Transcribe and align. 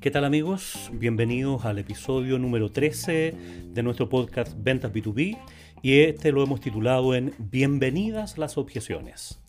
¿Qué 0.00 0.12
tal 0.12 0.24
amigos? 0.24 0.90
Bienvenidos 0.92 1.64
al 1.64 1.80
episodio 1.80 2.38
número 2.38 2.70
13 2.70 3.34
de 3.74 3.82
nuestro 3.82 4.08
podcast 4.08 4.52
Ventas 4.56 4.92
B2B 4.92 5.36
y 5.82 6.00
este 6.02 6.30
lo 6.30 6.44
hemos 6.44 6.60
titulado 6.60 7.16
en 7.16 7.34
Bienvenidas 7.38 8.38
las 8.38 8.58
objeciones. 8.58 9.40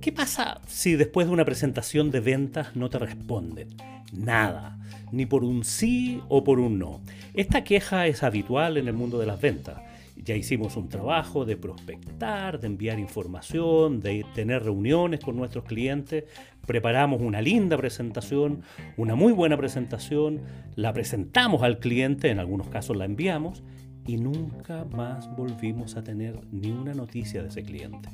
¿Qué 0.00 0.10
pasa 0.10 0.60
si 0.66 0.96
después 0.96 1.28
de 1.28 1.32
una 1.32 1.44
presentación 1.44 2.10
de 2.10 2.18
ventas 2.18 2.74
no 2.74 2.90
te 2.90 2.98
responden? 2.98 3.68
Nada, 4.12 4.76
ni 5.12 5.26
por 5.26 5.44
un 5.44 5.62
sí 5.62 6.20
o 6.28 6.42
por 6.42 6.58
un 6.58 6.80
no. 6.80 7.00
Esta 7.32 7.62
queja 7.62 8.08
es 8.08 8.24
habitual 8.24 8.78
en 8.78 8.88
el 8.88 8.94
mundo 8.94 9.20
de 9.20 9.26
las 9.26 9.40
ventas 9.40 9.80
ya 10.22 10.34
hicimos 10.34 10.76
un 10.76 10.88
trabajo 10.88 11.44
de 11.44 11.56
prospectar, 11.56 12.60
de 12.60 12.66
enviar 12.66 12.98
información, 12.98 14.00
de 14.00 14.24
tener 14.34 14.64
reuniones 14.64 15.20
con 15.20 15.36
nuestros 15.36 15.64
clientes, 15.64 16.24
preparamos 16.66 17.20
una 17.20 17.40
linda 17.42 17.76
presentación, 17.76 18.62
una 18.96 19.14
muy 19.14 19.32
buena 19.32 19.56
presentación, 19.56 20.40
la 20.76 20.92
presentamos 20.92 21.62
al 21.62 21.78
cliente, 21.78 22.30
en 22.30 22.38
algunos 22.38 22.68
casos 22.68 22.96
la 22.96 23.04
enviamos 23.04 23.62
y 24.06 24.16
nunca 24.16 24.84
más 24.84 25.34
volvimos 25.36 25.96
a 25.96 26.02
tener 26.02 26.40
ni 26.50 26.70
una 26.70 26.94
noticia 26.94 27.42
de 27.42 27.48
ese 27.48 27.62
cliente. 27.62 28.08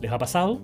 ¿Les 0.00 0.10
ha 0.10 0.18
pasado? 0.18 0.60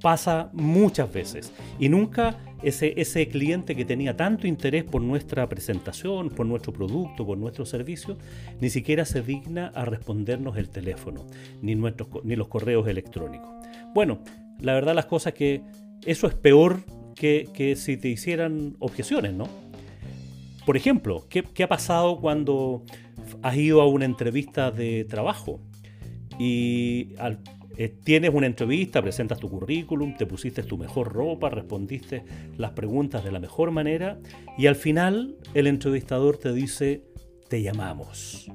Pasa 0.00 0.50
muchas 0.52 1.12
veces 1.12 1.52
y 1.78 1.88
nunca 1.88 2.38
ese, 2.62 2.94
ese 2.96 3.28
cliente 3.28 3.74
que 3.74 3.84
tenía 3.84 4.16
tanto 4.16 4.46
interés 4.46 4.84
por 4.84 5.02
nuestra 5.02 5.48
presentación, 5.48 6.30
por 6.30 6.46
nuestro 6.46 6.72
producto, 6.72 7.26
por 7.26 7.38
nuestro 7.38 7.66
servicio, 7.66 8.16
ni 8.60 8.70
siquiera 8.70 9.04
se 9.04 9.22
digna 9.22 9.72
a 9.74 9.84
respondernos 9.84 10.56
el 10.56 10.68
teléfono, 10.68 11.26
ni, 11.62 11.74
nuestros, 11.74 12.08
ni 12.24 12.36
los 12.36 12.48
correos 12.48 12.88
electrónicos. 12.88 13.50
Bueno, 13.94 14.20
la 14.60 14.74
verdad 14.74 14.94
las 14.94 15.06
cosas 15.06 15.34
que 15.34 15.62
eso 16.04 16.26
es 16.26 16.34
peor 16.34 16.80
que, 17.14 17.48
que 17.54 17.76
si 17.76 17.96
te 17.96 18.08
hicieran 18.08 18.76
objeciones, 18.78 19.32
¿no? 19.32 19.48
Por 20.64 20.76
ejemplo, 20.76 21.26
¿qué, 21.28 21.42
¿qué, 21.42 21.62
ha 21.62 21.68
pasado 21.68 22.20
cuando 22.20 22.82
has 23.42 23.56
ido 23.56 23.80
a 23.80 23.86
una 23.86 24.04
entrevista 24.04 24.70
de 24.70 25.04
trabajo 25.04 25.60
y 26.38 27.14
al, 27.18 27.38
eh, 27.76 27.88
tienes 27.88 28.32
una 28.32 28.46
entrevista, 28.46 29.02
presentas 29.02 29.38
tu 29.38 29.50
currículum, 29.50 30.16
te 30.16 30.26
pusiste 30.26 30.62
tu 30.62 30.78
mejor 30.78 31.12
ropa, 31.12 31.50
respondiste 31.50 32.24
las 32.56 32.72
preguntas 32.72 33.24
de 33.24 33.32
la 33.32 33.38
mejor 33.38 33.70
manera 33.70 34.18
y 34.56 34.66
al 34.66 34.76
final 34.76 35.36
el 35.54 35.66
entrevistador 35.66 36.38
te 36.38 36.52
dice, 36.52 37.02
te 37.48 37.62
llamamos. 37.62 38.50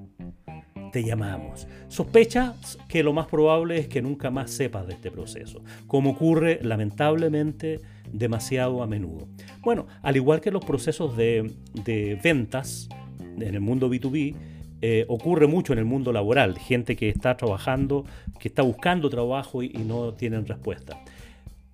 Te 0.91 1.03
llamamos. 1.03 1.67
Sospechas 1.87 2.77
que 2.89 3.03
lo 3.03 3.13
más 3.13 3.27
probable 3.27 3.77
es 3.77 3.87
que 3.87 4.01
nunca 4.01 4.29
más 4.29 4.51
sepas 4.51 4.87
de 4.87 4.93
este 4.93 5.09
proceso, 5.09 5.63
como 5.87 6.11
ocurre 6.11 6.59
lamentablemente 6.63 7.79
demasiado 8.11 8.83
a 8.83 8.87
menudo. 8.87 9.29
Bueno, 9.61 9.87
al 10.01 10.17
igual 10.17 10.41
que 10.41 10.51
los 10.51 10.65
procesos 10.65 11.15
de, 11.15 11.53
de 11.85 12.19
ventas 12.21 12.89
en 13.19 13.53
el 13.53 13.61
mundo 13.61 13.89
B2B, 13.89 14.35
eh, 14.83 15.05
ocurre 15.07 15.45
mucho 15.45 15.73
en 15.73 15.79
el 15.79 15.85
mundo 15.85 16.11
laboral, 16.11 16.57
gente 16.57 16.95
que 16.95 17.09
está 17.09 17.37
trabajando, 17.37 18.03
que 18.39 18.47
está 18.47 18.63
buscando 18.63 19.11
trabajo 19.11 19.61
y, 19.61 19.69
no 19.69 20.15
tienen 20.15 20.47
respuesta. 20.47 21.03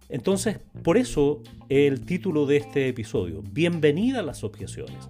Entonces, 0.09 0.59
por 0.83 0.97
eso 0.97 1.41
el 1.69 2.05
título 2.05 2.45
de 2.45 2.57
este 2.57 2.89
episodio, 2.89 3.41
Bienvenida 3.51 4.19
a 4.19 4.23
las 4.23 4.43
objeciones. 4.43 5.09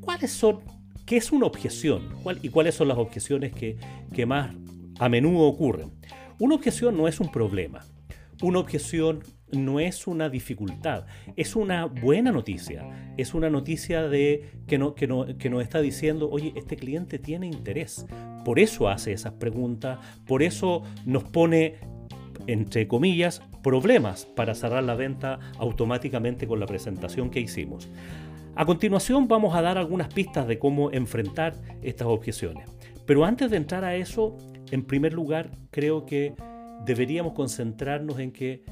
¿Cuáles 0.00 0.32
son, 0.32 0.60
qué 1.04 1.18
es 1.18 1.32
una 1.32 1.46
objeción 1.46 2.08
y 2.42 2.48
cuáles 2.48 2.76
son 2.76 2.88
las 2.88 2.96
objeciones 2.96 3.52
que, 3.52 3.76
que 4.14 4.24
más 4.24 4.54
a 4.98 5.10
menudo 5.10 5.44
ocurren? 5.44 5.90
Una 6.38 6.54
objeción 6.54 6.96
no 6.96 7.08
es 7.08 7.20
un 7.20 7.30
problema. 7.30 7.84
Una 8.40 8.58
objeción 8.58 9.22
no 9.56 9.80
es 9.80 10.06
una 10.06 10.28
dificultad, 10.28 11.06
es 11.36 11.56
una 11.56 11.86
buena 11.86 12.32
noticia. 12.32 13.12
Es 13.16 13.34
una 13.34 13.50
noticia 13.50 14.08
de, 14.08 14.50
que, 14.66 14.78
no, 14.78 14.94
que, 14.94 15.36
que 15.38 15.50
nos 15.50 15.62
está 15.62 15.80
diciendo, 15.80 16.28
oye, 16.30 16.52
este 16.56 16.76
cliente 16.76 17.18
tiene 17.18 17.46
interés. 17.46 18.06
Por 18.44 18.58
eso 18.58 18.88
hace 18.88 19.12
esas 19.12 19.34
preguntas, 19.34 19.98
por 20.26 20.42
eso 20.42 20.82
nos 21.06 21.24
pone, 21.24 21.76
entre 22.46 22.88
comillas, 22.88 23.42
problemas 23.62 24.26
para 24.26 24.54
cerrar 24.54 24.84
la 24.84 24.94
venta 24.94 25.38
automáticamente 25.58 26.46
con 26.46 26.60
la 26.60 26.66
presentación 26.66 27.30
que 27.30 27.40
hicimos. 27.40 27.88
A 28.56 28.66
continuación 28.66 29.26
vamos 29.26 29.56
a 29.56 29.62
dar 29.62 29.78
algunas 29.78 30.12
pistas 30.12 30.46
de 30.46 30.60
cómo 30.60 30.92
enfrentar 30.92 31.54
estas 31.82 32.06
objeciones. 32.06 32.70
Pero 33.04 33.24
antes 33.24 33.50
de 33.50 33.56
entrar 33.56 33.84
a 33.84 33.96
eso, 33.96 34.36
en 34.70 34.84
primer 34.84 35.12
lugar, 35.12 35.50
creo 35.70 36.06
que 36.06 36.34
deberíamos 36.84 37.32
concentrarnos 37.32 38.18
en 38.20 38.30
que 38.30 38.62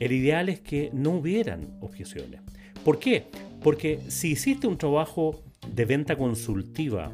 el 0.00 0.12
ideal 0.12 0.48
es 0.48 0.60
que 0.60 0.90
no 0.92 1.10
hubieran 1.10 1.76
objeciones. 1.80 2.40
¿Por 2.84 2.98
qué? 2.98 3.26
Porque 3.62 4.00
si 4.08 4.32
hiciste 4.32 4.66
un 4.66 4.78
trabajo 4.78 5.44
de 5.72 5.84
venta 5.84 6.16
consultiva 6.16 7.12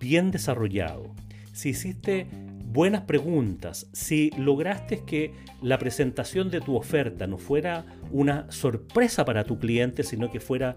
bien 0.00 0.30
desarrollado, 0.30 1.14
si 1.52 1.68
hiciste 1.68 2.26
buenas 2.64 3.02
preguntas, 3.02 3.86
si 3.92 4.30
lograste 4.36 5.02
que 5.04 5.32
la 5.62 5.78
presentación 5.78 6.50
de 6.50 6.60
tu 6.60 6.74
oferta 6.74 7.26
no 7.26 7.38
fuera 7.38 7.84
una 8.10 8.50
sorpresa 8.50 9.24
para 9.24 9.44
tu 9.44 9.58
cliente, 9.58 10.02
sino 10.02 10.32
que 10.32 10.40
fuera 10.40 10.76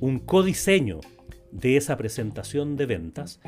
un 0.00 0.20
codiseño 0.20 1.00
de 1.50 1.76
esa 1.76 1.96
presentación 1.96 2.76
de 2.76 2.86
ventas, 2.86 3.40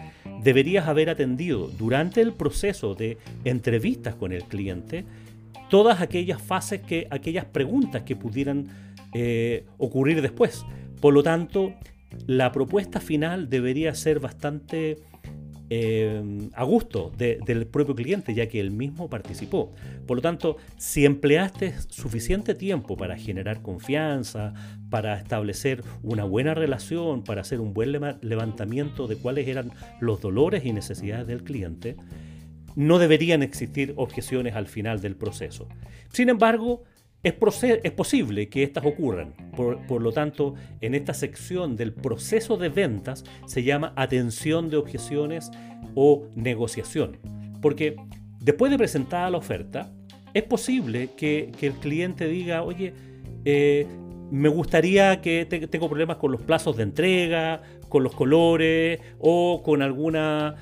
deberías 0.42 0.88
haber 0.88 1.08
atendido 1.08 1.68
durante 1.68 2.20
el 2.20 2.32
proceso 2.32 2.94
de 2.94 3.16
entrevistas 3.44 4.14
con 4.14 4.32
el 4.32 4.44
cliente 4.44 5.04
todas 5.68 6.00
aquellas 6.00 6.40
fases, 6.40 6.80
que, 6.80 7.06
aquellas 7.10 7.44
preguntas 7.44 8.02
que 8.02 8.16
pudieran 8.16 8.68
eh, 9.12 9.64
ocurrir 9.78 10.22
después. 10.22 10.64
Por 11.00 11.14
lo 11.14 11.22
tanto, 11.22 11.74
la 12.26 12.52
propuesta 12.52 13.00
final 13.00 13.48
debería 13.48 13.94
ser 13.94 14.20
bastante 14.20 14.98
eh, 15.68 16.48
a 16.54 16.62
gusto 16.62 17.10
del 17.16 17.66
propio 17.66 17.96
cliente, 17.96 18.34
ya 18.34 18.48
que 18.48 18.60
él 18.60 18.70
mismo 18.70 19.10
participó. 19.10 19.72
Por 20.06 20.18
lo 20.18 20.22
tanto, 20.22 20.58
si 20.76 21.04
empleaste 21.04 21.74
suficiente 21.88 22.54
tiempo 22.54 22.96
para 22.96 23.16
generar 23.16 23.62
confianza, 23.62 24.54
para 24.90 25.18
establecer 25.18 25.82
una 26.02 26.24
buena 26.24 26.54
relación, 26.54 27.24
para 27.24 27.40
hacer 27.40 27.60
un 27.60 27.74
buen 27.74 27.90
levantamiento 28.20 29.08
de 29.08 29.16
cuáles 29.16 29.48
eran 29.48 29.72
los 30.00 30.20
dolores 30.20 30.64
y 30.64 30.72
necesidades 30.72 31.26
del 31.26 31.42
cliente, 31.42 31.96
no 32.76 32.98
deberían 32.98 33.42
existir 33.42 33.94
objeciones 33.96 34.54
al 34.54 34.68
final 34.68 35.00
del 35.00 35.16
proceso. 35.16 35.66
Sin 36.12 36.28
embargo, 36.28 36.84
es, 37.22 37.32
posible 37.92 38.48
que 38.48 38.62
estas 38.62 38.84
ocurran. 38.84 39.34
Por, 39.56 40.00
lo 40.00 40.12
tanto, 40.12 40.54
en 40.80 40.94
esta 40.94 41.12
sección 41.14 41.74
del 41.74 41.92
proceso 41.92 42.56
de 42.56 42.68
ventas 42.68 43.24
se 43.46 43.64
llama 43.64 43.92
atención 43.96 44.70
de 44.70 44.76
objeciones 44.76 45.50
o 45.94 46.28
negociación. 46.36 47.18
Porque 47.60 47.96
después 48.40 48.70
de 48.70 48.78
presentada 48.78 49.30
la 49.30 49.38
oferta, 49.38 49.90
es 50.34 50.44
posible 50.44 51.10
que, 51.16 51.50
el 51.60 51.72
cliente 51.74 52.28
diga, 52.28 52.62
oye, 52.62 52.92
eh, 53.44 53.86
me 54.30 54.48
gustaría 54.48 55.20
que 55.20 55.46
tengo 55.46 55.88
problemas 55.88 56.18
con 56.18 56.30
los 56.30 56.42
plazos 56.42 56.76
de 56.76 56.82
entrega, 56.82 57.62
con 57.88 58.02
los 58.02 58.14
colores 58.14 59.00
o 59.18 59.62
con 59.64 59.82
alguna 59.82 60.56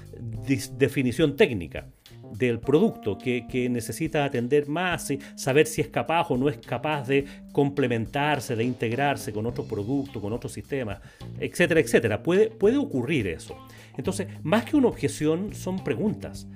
definición 0.79 1.37
técnica 1.37 1.89
del 2.37 2.59
producto 2.61 3.17
que, 3.17 3.69
necesita 3.71 4.25
atender 4.25 4.69
más, 4.69 5.11
y 5.11 5.19
saber 5.35 5.67
si 5.67 5.81
es 5.81 5.89
capaz 5.89 6.31
o 6.31 6.37
no 6.37 6.49
es 6.49 6.59
capaz 6.59 7.09
de 7.09 7.25
complementarse, 7.53 8.57
de 8.57 8.65
integrarse 8.65 9.33
con 9.33 9.47
otros 9.47 9.67
productos, 9.67 10.21
con 10.21 10.33
otros 10.33 10.53
sistemas, 10.53 11.01
etcétera, 11.39 11.81
etcétera. 11.81 12.23
Puede, 12.23 12.49
puede 12.49 12.77
ocurrir 12.77 13.27
eso. 13.27 13.57
Entonces, 13.97 14.29
más 14.43 14.65
que 14.65 14.77
una 14.77 14.89
objeción, 14.89 15.55
son 15.55 15.83
preguntas. 15.83 16.49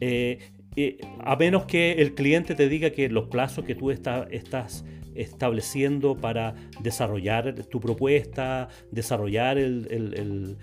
Eh, 0.00 0.38
eh, 0.76 0.98
a 1.24 1.36
menos 1.36 1.64
que 1.66 1.92
el 1.92 2.14
cliente 2.14 2.54
te 2.54 2.68
diga 2.68 2.90
que 2.90 3.08
los 3.08 3.26
plazos 3.26 3.64
que 3.64 3.74
tú 3.74 3.90
estás 3.90 4.84
estableciendo 5.20 6.16
para 6.16 6.54
desarrollar 6.82 7.54
tu 7.64 7.80
propuesta, 7.80 8.68
desarrollar 8.90 9.58
el, 9.58 10.56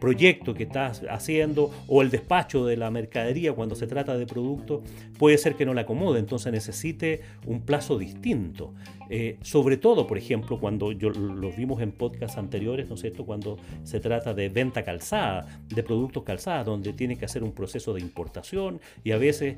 proyecto 0.00 0.54
que 0.54 0.64
estás 0.64 1.02
haciendo 1.08 1.70
o 1.86 2.02
el 2.02 2.10
despacho 2.10 2.64
de 2.66 2.76
la 2.76 2.90
mercadería 2.90 3.52
cuando 3.52 3.74
se 3.74 3.86
trata 3.86 4.16
de 4.16 4.26
producto, 4.26 4.82
puede 5.18 5.38
ser 5.38 5.54
que 5.54 5.66
no 5.66 5.74
le 5.74 5.82
acomode, 5.82 6.18
entonces 6.18 6.52
necesite 6.52 7.20
un 7.46 7.62
plazo 7.62 7.98
distinto. 7.98 8.74
Eh, 9.12 9.38
sobre 9.42 9.76
todo, 9.76 10.06
por 10.06 10.16
ejemplo, 10.16 10.60
cuando 10.60 10.92
yo 10.92 11.10
lo 11.10 11.50
vimos 11.52 11.82
en 11.82 11.90
podcasts 11.90 12.38
anteriores, 12.38 12.88
¿no 12.88 12.94
es 12.94 13.00
cierto? 13.00 13.26
Cuando 13.26 13.58
se 13.82 13.98
trata 13.98 14.32
de 14.34 14.48
venta 14.48 14.84
calzada, 14.84 15.60
de 15.68 15.82
productos 15.82 16.22
calzados, 16.22 16.66
donde 16.66 16.92
tiene 16.92 17.18
que 17.18 17.24
hacer 17.24 17.42
un 17.42 17.52
proceso 17.52 17.92
de 17.92 18.00
importación 18.00 18.80
y 19.02 19.10
a 19.10 19.18
veces 19.18 19.56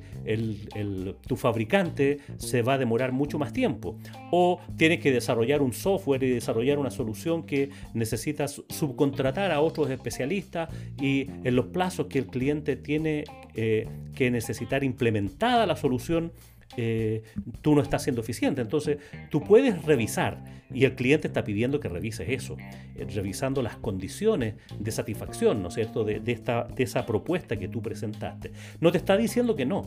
tu 1.27 1.37
fabricante 1.37 2.21
se 2.39 2.63
va 2.63 2.75
a 2.75 2.79
demorar 2.79 3.13
mucho 3.13 3.39
más 3.39 3.53
tiempo 3.53 3.97
o 4.31 4.59
tienes 4.77 5.01
que 5.01 5.13
desarrollar 5.13 5.61
un 5.61 5.73
software 5.73 6.23
y 6.23 6.31
desarrollar 6.31 6.79
una 6.79 6.91
solución 6.91 7.43
que 7.43 7.71
necesitas 7.93 8.63
subcontratar 8.69 9.53
a 9.53 9.61
otros 9.61 9.91
especialistas 9.91 10.71
y 11.01 11.29
en 11.45 11.57
los 11.57 11.67
plazos 11.67 12.07
que 12.07 12.19
el 12.19 12.27
cliente 12.27 12.77
tiene 12.77 13.25
eh, 13.55 13.87
que 14.15 14.31
necesitar 14.31 14.85
implementada 14.85 15.67
la 15.67 15.77
solución, 15.77 16.33
eh, 16.77 17.23
tú 17.61 17.75
no 17.75 17.83
estás 17.83 18.03
siendo 18.03 18.21
eficiente. 18.21 18.61
Entonces, 18.61 18.99
tú 19.31 19.43
puedes 19.43 19.83
revisar, 19.85 20.43
y 20.73 20.85
el 20.85 20.95
cliente 20.95 21.29
está 21.29 21.45
pidiendo 21.45 21.81
que 21.81 21.89
revises 21.89 22.29
eso, 22.29 22.57
eh, 22.97 23.07
revisando 23.15 23.63
las 23.63 23.77
condiciones 23.77 24.55
de 24.79 24.91
satisfacción, 24.91 25.63
¿no 25.63 25.69
es 25.69 25.75
cierto?, 25.75 26.05
de, 26.05 26.23
esta, 26.27 26.65
de 26.65 26.83
esa 26.83 27.07
propuesta 27.07 27.57
que 27.57 27.69
tú 27.69 27.83
presentaste. 27.83 28.53
No 28.81 28.93
te 28.93 28.99
está 28.99 29.17
diciendo 29.17 29.57
que 29.57 29.67
no. 29.67 29.83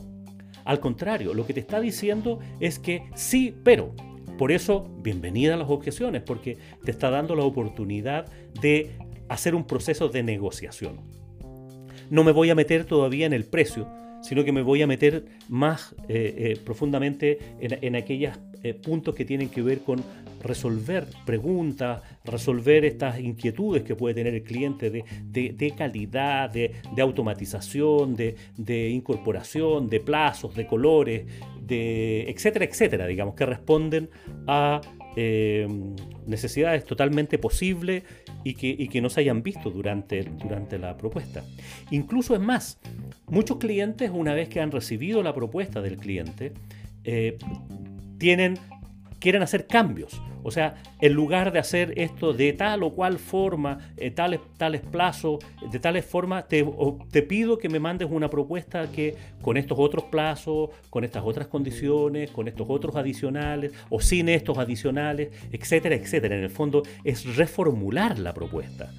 Al 0.64 0.80
contrario, 0.80 1.34
lo 1.34 1.46
que 1.46 1.54
te 1.54 1.60
está 1.60 1.80
diciendo 1.80 2.40
es 2.60 2.78
que 2.78 3.02
sí, 3.14 3.54
pero. 3.62 3.94
Por 4.38 4.52
eso, 4.52 4.90
bienvenida 5.02 5.54
a 5.54 5.56
las 5.56 5.70
objeciones, 5.70 6.22
porque 6.22 6.58
te 6.84 6.90
está 6.90 7.08
dando 7.08 7.34
la 7.34 7.44
oportunidad 7.44 8.26
de 8.60 8.90
hacer 9.30 9.54
un 9.54 9.66
proceso 9.66 10.08
de 10.08 10.22
negociación. 10.22 11.00
No 12.10 12.22
me 12.22 12.32
voy 12.32 12.50
a 12.50 12.54
meter 12.54 12.84
todavía 12.84 13.24
en 13.24 13.32
el 13.32 13.44
precio, 13.44 13.88
sino 14.26 14.44
que 14.44 14.50
me 14.50 14.62
voy 14.62 14.82
a 14.82 14.88
meter 14.88 15.24
más 15.48 15.94
eh, 16.08 16.34
eh, 16.36 16.60
profundamente 16.64 17.38
en, 17.60 17.94
aquellos 17.94 18.36
eh, 18.64 18.74
puntos 18.74 19.14
que 19.14 19.24
tienen 19.24 19.48
que 19.48 19.62
ver 19.62 19.80
con 19.80 20.02
resolver 20.42 21.06
preguntas, 21.24 22.02
resolver 22.24 22.84
estas 22.84 23.20
inquietudes 23.20 23.84
que 23.84 23.94
puede 23.94 24.16
tener 24.16 24.34
el 24.34 24.42
cliente 24.42 24.90
de, 24.90 25.74
calidad, 25.76 26.50
de, 26.50 26.72
automatización, 27.00 28.16
de, 28.16 28.90
incorporación, 28.90 29.88
de 29.88 30.00
plazos, 30.00 30.56
de 30.56 30.66
colores, 30.66 31.26
de 31.60 32.28
etcétera, 32.28 32.64
etcétera, 32.64 33.06
digamos, 33.06 33.36
que 33.36 33.46
responden 33.46 34.10
a 34.48 34.80
necesidades 36.26 36.84
totalmente 36.84 37.38
posibles 37.38 38.02
y 38.48 38.86
que, 38.86 39.00
no 39.00 39.10
se 39.10 39.20
hayan 39.20 39.42
visto 39.42 39.70
durante, 39.70 40.22
durante 40.22 40.78
la 40.78 40.96
propuesta. 40.96 41.42
Incluso 41.90 42.34
es 42.34 42.40
más, 42.40 42.78
muchos 43.26 43.56
clientes 43.56 44.10
una 44.14 44.34
vez 44.34 44.48
que 44.48 44.60
han 44.60 44.70
recibido 44.70 45.22
la 45.24 45.34
propuesta 45.34 45.82
del 45.82 45.96
cliente, 45.96 46.52
eh, 47.02 47.38
tienen, 48.18 48.56
quieren 49.18 49.42
hacer 49.42 49.66
cambios 49.66 50.20
o 50.46 50.52
sea, 50.52 50.76
en 51.00 51.12
lugar 51.12 51.52
de 51.52 51.58
hacer 51.58 51.92
esto 51.96 52.32
de 52.32 52.52
tal 52.52 52.84
o 52.84 52.92
cual 52.92 53.18
forma, 53.18 53.80
eh, 53.96 54.12
tales, 54.12 54.38
tales 54.56 54.80
plazos, 54.80 55.40
de 55.72 55.80
tales 55.80 56.04
formas, 56.04 56.46
te, 56.46 56.64
te, 57.10 57.22
pido 57.22 57.58
que 57.58 57.68
me 57.68 57.80
mandes 57.80 58.08
una 58.08 58.30
propuesta 58.30 58.88
que 58.92 59.16
con 59.42 59.56
estos 59.56 59.76
otros 59.76 60.04
plazos, 60.04 60.70
con 60.88 61.02
estas 61.02 61.24
otras 61.24 61.48
condiciones, 61.48 62.30
con 62.30 62.46
estos 62.46 62.64
otros 62.70 62.94
adicionales 62.94 63.72
o 63.90 64.00
sin 64.00 64.28
estos 64.28 64.56
adicionales, 64.58 65.30
etcétera, 65.50 65.96
etcétera. 65.96 66.36
En 66.36 66.44
el 66.44 66.50
fondo 66.50 66.84
es 67.02 67.34
reformular 67.34 68.16
la 68.16 68.32
propuesta. 68.32 68.92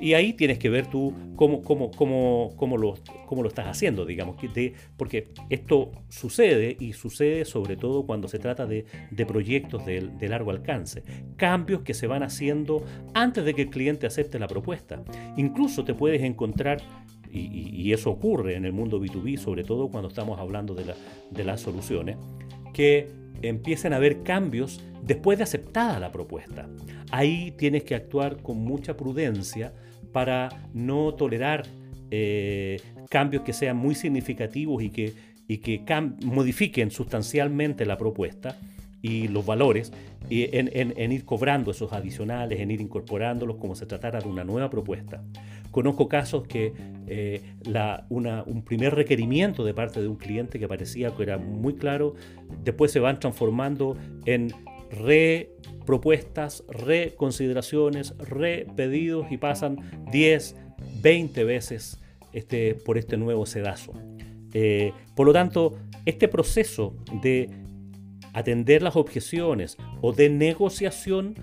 Y 0.00 0.14
ahí 0.14 0.32
tienes 0.32 0.58
que 0.58 0.70
ver 0.70 0.86
tú 0.86 1.12
cómo, 1.34 1.62
cómo, 1.62 1.90
cómo, 1.90 2.54
cómo, 2.56 2.76
lo, 2.76 2.94
cómo 3.26 3.42
lo 3.42 3.48
estás 3.48 3.66
haciendo, 3.66 4.04
digamos, 4.04 4.36
que 4.36 4.74
porque 4.96 5.28
esto 5.50 5.90
sucede 6.08 6.76
y 6.78 6.92
sucede 6.92 7.44
sobre 7.44 7.76
todo 7.76 8.06
cuando 8.06 8.28
se 8.28 8.38
trata 8.38 8.66
de, 8.66 8.84
proyectos 9.26 9.84
de, 9.84 10.28
largo 10.28 10.50
alcance, 10.50 11.02
cambios 11.36 11.82
que 11.82 11.94
se 11.94 12.06
van 12.06 12.22
haciendo 12.22 12.84
antes 13.14 13.44
de 13.44 13.54
que 13.54 13.62
el 13.62 13.70
cliente 13.70 14.06
acepte 14.06 14.38
la 14.38 14.46
propuesta. 14.46 15.02
Incluso 15.36 15.84
te 15.84 15.94
puedes 15.94 16.22
encontrar 16.22 16.78
y, 17.30 17.92
eso 17.92 18.10
ocurre 18.10 18.54
en 18.54 18.64
el 18.64 18.72
mundo 18.72 19.00
B2B, 19.00 19.38
sobre 19.38 19.64
todo 19.64 19.88
cuando 19.88 20.08
estamos 20.08 20.38
hablando 20.38 20.74
de, 20.74 20.94
de, 21.30 21.44
las 21.44 21.60
soluciones, 21.60 22.16
que 22.74 23.08
empiecen 23.42 23.92
a 23.92 23.96
haber 23.96 24.22
cambios 24.22 24.80
después 25.02 25.38
de 25.38 25.44
aceptada 25.44 25.98
la 25.98 26.12
propuesta. 26.12 26.68
Ahí 27.10 27.52
tienes 27.56 27.84
que 27.84 27.94
actuar 27.94 28.42
con 28.42 28.58
mucha 28.58 28.96
prudencia 28.96 29.72
para 30.12 30.48
no 30.72 31.14
tolerar 31.14 31.64
eh, 32.10 32.80
cambios 33.08 33.42
que 33.42 33.52
sean 33.52 33.76
muy 33.76 33.94
significativos 33.94 34.82
y 34.82 34.90
que, 34.90 35.14
y 35.46 35.58
que 35.58 35.82
modifiquen 36.24 36.90
sustancialmente 36.90 37.86
la 37.86 37.96
propuesta 37.96 38.56
y 39.02 39.28
los 39.28 39.46
valores 39.46 39.92
y 40.28 40.48
en, 40.56 41.12
ir 41.12 41.24
cobrando 41.24 41.70
esos 41.70 41.92
adicionales, 41.92 42.60
en 42.60 42.70
ir 42.70 42.80
incorporándolos 42.80 43.56
como 43.56 43.74
se 43.74 43.86
tratara 43.86 44.20
de 44.20 44.28
una 44.28 44.44
nueva 44.44 44.68
propuesta. 44.68 45.22
Conozco 45.70 46.08
casos 46.08 46.46
que 46.46 46.72
eh, 47.06 47.42
un 48.08 48.62
primer 48.64 48.94
requerimiento 48.94 49.64
de 49.64 49.74
parte 49.74 50.00
de 50.00 50.08
un 50.08 50.16
cliente 50.16 50.58
que 50.58 50.68
parecía 50.68 51.14
que 51.14 51.22
era 51.22 51.38
muy 51.38 51.74
claro, 51.74 52.14
después 52.64 52.90
se 52.90 53.00
van 53.00 53.20
transformando 53.20 53.96
en 54.26 54.52
re 54.90 55.50
propuestas, 55.88 56.64
reconsideraciones, 56.68 58.14
repedidos 58.18 59.32
y 59.32 59.38
pasan 59.38 59.78
10, 60.12 60.54
20 61.00 61.44
veces 61.44 61.98
este, 62.34 62.74
por 62.74 62.98
este 62.98 63.16
nuevo 63.16 63.46
sedazo. 63.46 63.94
Eh, 64.52 64.92
por 65.14 65.26
lo 65.26 65.32
tanto, 65.32 65.78
este 66.04 66.28
proceso 66.28 66.94
de 67.22 67.48
atender 68.34 68.82
las 68.82 68.96
objeciones 68.96 69.78
o 70.02 70.12
de 70.12 70.28
negociación, 70.28 71.34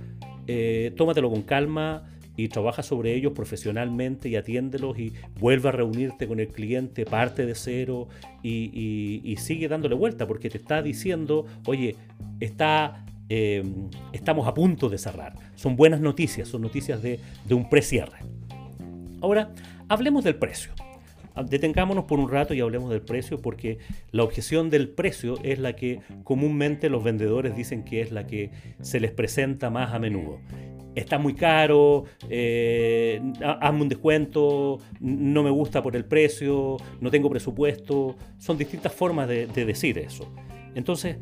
eh, 0.45 0.93
tómatelo 0.95 1.31
con 1.31 1.41
calma 1.41 2.07
y 2.37 2.49
trabaja 2.49 2.83
sobre 2.83 3.15
ellos 3.15 3.33
profesionalmente 3.33 4.29
y 4.29 4.35
atiéndelos 4.35 4.99
y 4.99 5.13
vuelve 5.39 5.69
a 5.69 5.71
reunirte 5.71 6.27
con 6.27 6.39
el 6.39 6.49
cliente, 6.49 7.05
parte 7.05 7.47
de 7.47 7.55
cero 7.55 8.09
y, 8.43 9.21
y 9.23 9.35
sigue 9.37 9.67
dándole 9.67 9.95
vuelta 9.95 10.27
porque 10.27 10.51
te 10.51 10.59
está 10.59 10.83
diciendo, 10.83 11.47
oye, 11.65 11.95
está 12.39 13.05
Em, 13.27 13.89
estamos 14.13 14.47
a 14.47 14.53
punto 14.53 14.89
de 14.89 14.97
cerrar. 14.97 15.33
Son 15.55 15.75
buenas 15.75 15.99
noticias, 15.99 16.47
son 16.47 16.61
noticias 16.61 17.01
de, 17.01 17.19
un 17.49 17.69
precierre. 17.69 18.19
Ahora, 19.21 19.53
hablemos 19.89 20.23
del 20.23 20.35
precio. 20.35 20.73
Ah, 21.33 21.43
detengámonos 21.43 22.05
por 22.05 22.19
un 22.19 22.29
rato 22.29 22.53
y 22.53 22.61
hablemos 22.61 22.89
del 22.91 23.01
precio 23.01 23.41
porque 23.41 23.79
la 24.11 24.23
objeción 24.23 24.69
del 24.69 24.89
precio 24.89 25.37
es 25.43 25.59
la 25.59 25.75
que 25.75 26.01
comúnmente 26.23 26.89
los 26.89 27.03
vendedores 27.03 27.55
dicen 27.55 27.83
que 27.83 28.01
es 28.01 28.11
la 28.11 28.25
que 28.27 28.51
se 28.81 28.99
les 28.99 29.11
presenta 29.11 29.69
más 29.69 29.93
a 29.93 29.99
menudo. 29.99 30.39
Está 30.93 31.17
muy 31.17 31.33
caro, 31.33 32.05
eh, 32.29 33.21
hazme 33.41 33.81
un 33.81 33.89
descuento, 33.89 34.79
no 35.01 35.43
me 35.43 35.49
gusta 35.49 35.83
por 35.83 35.95
el 35.97 36.05
precio, 36.05 36.77
no 37.01 37.11
tengo 37.11 37.29
presupuesto. 37.29 38.15
Son 38.37 38.57
distintas 38.57 38.93
formas 38.93 39.27
de 39.27 39.47
decir 39.47 39.97
eso. 39.97 40.31
Entonces, 40.73 41.17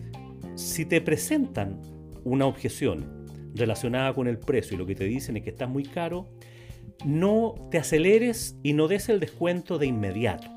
si 0.56 0.86
te 0.86 1.02
presentan 1.02 1.80
una 2.24 2.46
objeción 2.46 3.26
relacionada 3.56 4.14
con 4.14 4.28
el 4.28 4.40
precio 4.40 4.76
y 4.76 4.78
lo 4.78 4.86
que 4.86 4.96
te 4.96 5.06
dicen 5.06 5.38
es 5.38 5.44
que 5.44 5.50
está 5.50 5.68
muy 5.68 5.84
caro, 5.84 6.30
no 7.06 7.56
te 7.72 7.78
aceleres 7.78 8.58
y 8.64 8.74
no 8.74 8.88
des 8.88 9.10
el 9.10 9.20
descuento 9.20 9.78
de 9.78 9.88
inmediato. 9.88 10.48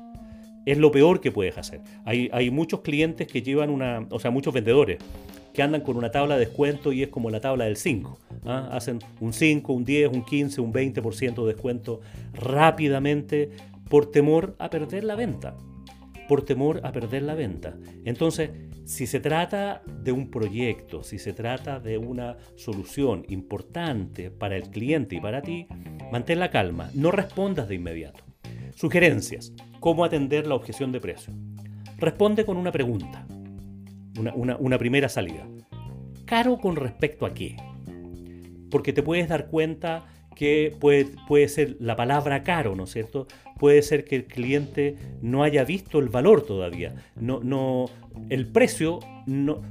Es 0.65 0.77
lo 0.77 0.91
peor 0.91 1.21
que 1.21 1.31
puedes 1.31 1.57
hacer. 1.57 1.81
Hay, 2.05 2.29
hay 2.33 2.51
muchos 2.51 2.81
clientes 2.81 3.27
que 3.27 3.41
llevan 3.41 3.69
una, 3.69 4.05
o 4.09 4.19
sea, 4.19 4.31
muchos 4.31 4.53
vendedores 4.53 4.97
que 5.53 5.63
andan 5.63 5.81
con 5.81 5.97
una 5.97 6.11
tabla 6.11 6.35
de 6.35 6.45
descuento 6.45 6.91
y 6.91 7.03
es 7.03 7.09
como 7.09 7.29
la 7.29 7.39
tabla 7.39 7.65
del 7.65 7.77
5. 7.77 8.19
¿ah? 8.45 8.69
Hacen 8.71 8.99
un 9.21 9.33
5, 9.33 9.73
un 9.73 9.85
10, 9.85 10.11
un 10.13 10.25
15, 10.25 10.61
un 10.61 10.73
20% 10.73 11.45
de 11.45 11.53
descuento 11.53 12.01
rápidamente 12.33 13.51
por 13.89 14.11
temor 14.11 14.55
a 14.59 14.69
perder 14.69 15.03
la 15.03 15.15
venta 15.15 15.55
por 16.27 16.43
temor 16.43 16.81
a 16.83 16.91
perder 16.91 17.23
la 17.23 17.35
venta. 17.35 17.77
Entonces, 18.05 18.51
si 18.87 19.05
se 19.05 19.19
trata 19.19 19.81
de 19.85 20.13
un 20.13 20.31
proyecto, 20.31 21.03
si 21.03 21.19
se 21.19 21.33
trata 21.33 21.81
de 21.81 21.97
una 21.97 22.37
solución 22.55 23.25
importante 23.27 24.31
para 24.31 24.55
el 24.55 24.69
cliente 24.69 25.17
y 25.17 25.19
para 25.19 25.41
ti, 25.41 25.67
mantén 26.09 26.39
la 26.39 26.49
calma, 26.49 26.89
no 26.93 27.11
respondas 27.11 27.67
de 27.67 27.75
inmediato. 27.75 28.23
Sugerencias, 28.75 29.53
cómo 29.81 30.05
atender 30.05 30.47
la 30.47 30.55
objeción 30.55 30.93
de 30.93 31.01
precio. 31.01 31.33
Responde 31.97 32.45
con 32.45 32.55
una 32.55 32.71
pregunta, 32.71 33.27
una, 34.15 34.77
primera 34.77 35.09
salida. 35.09 35.45
¿Caro 36.25 36.57
con 36.57 36.77
respecto 36.77 37.25
a 37.25 37.33
qué? 37.33 37.57
Porque 38.71 38.93
te 38.93 39.03
puedes 39.03 39.27
dar 39.27 39.49
cuenta 39.49 40.05
que 40.37 40.71
puede, 40.79 41.07
puede 41.27 41.47
ser 41.47 41.77
la 41.79 41.95
palabra 41.95 42.43
caro, 42.43 42.75
¿no 42.75 42.83
es 42.83 42.91
cierto? 42.91 43.27
Puede 43.57 43.81
ser 43.81 44.05
que 44.05 44.15
el 44.15 44.25
cliente 44.25 44.95
no 45.21 45.41
haya 45.41 45.63
visto 45.63 45.97
el 45.97 46.09
valor 46.09 46.43
todavía, 46.45 46.93
no, 47.15 47.39
no, 47.43 47.87
el 48.29 48.45
precio, 48.45 48.99
no, 49.25 49.63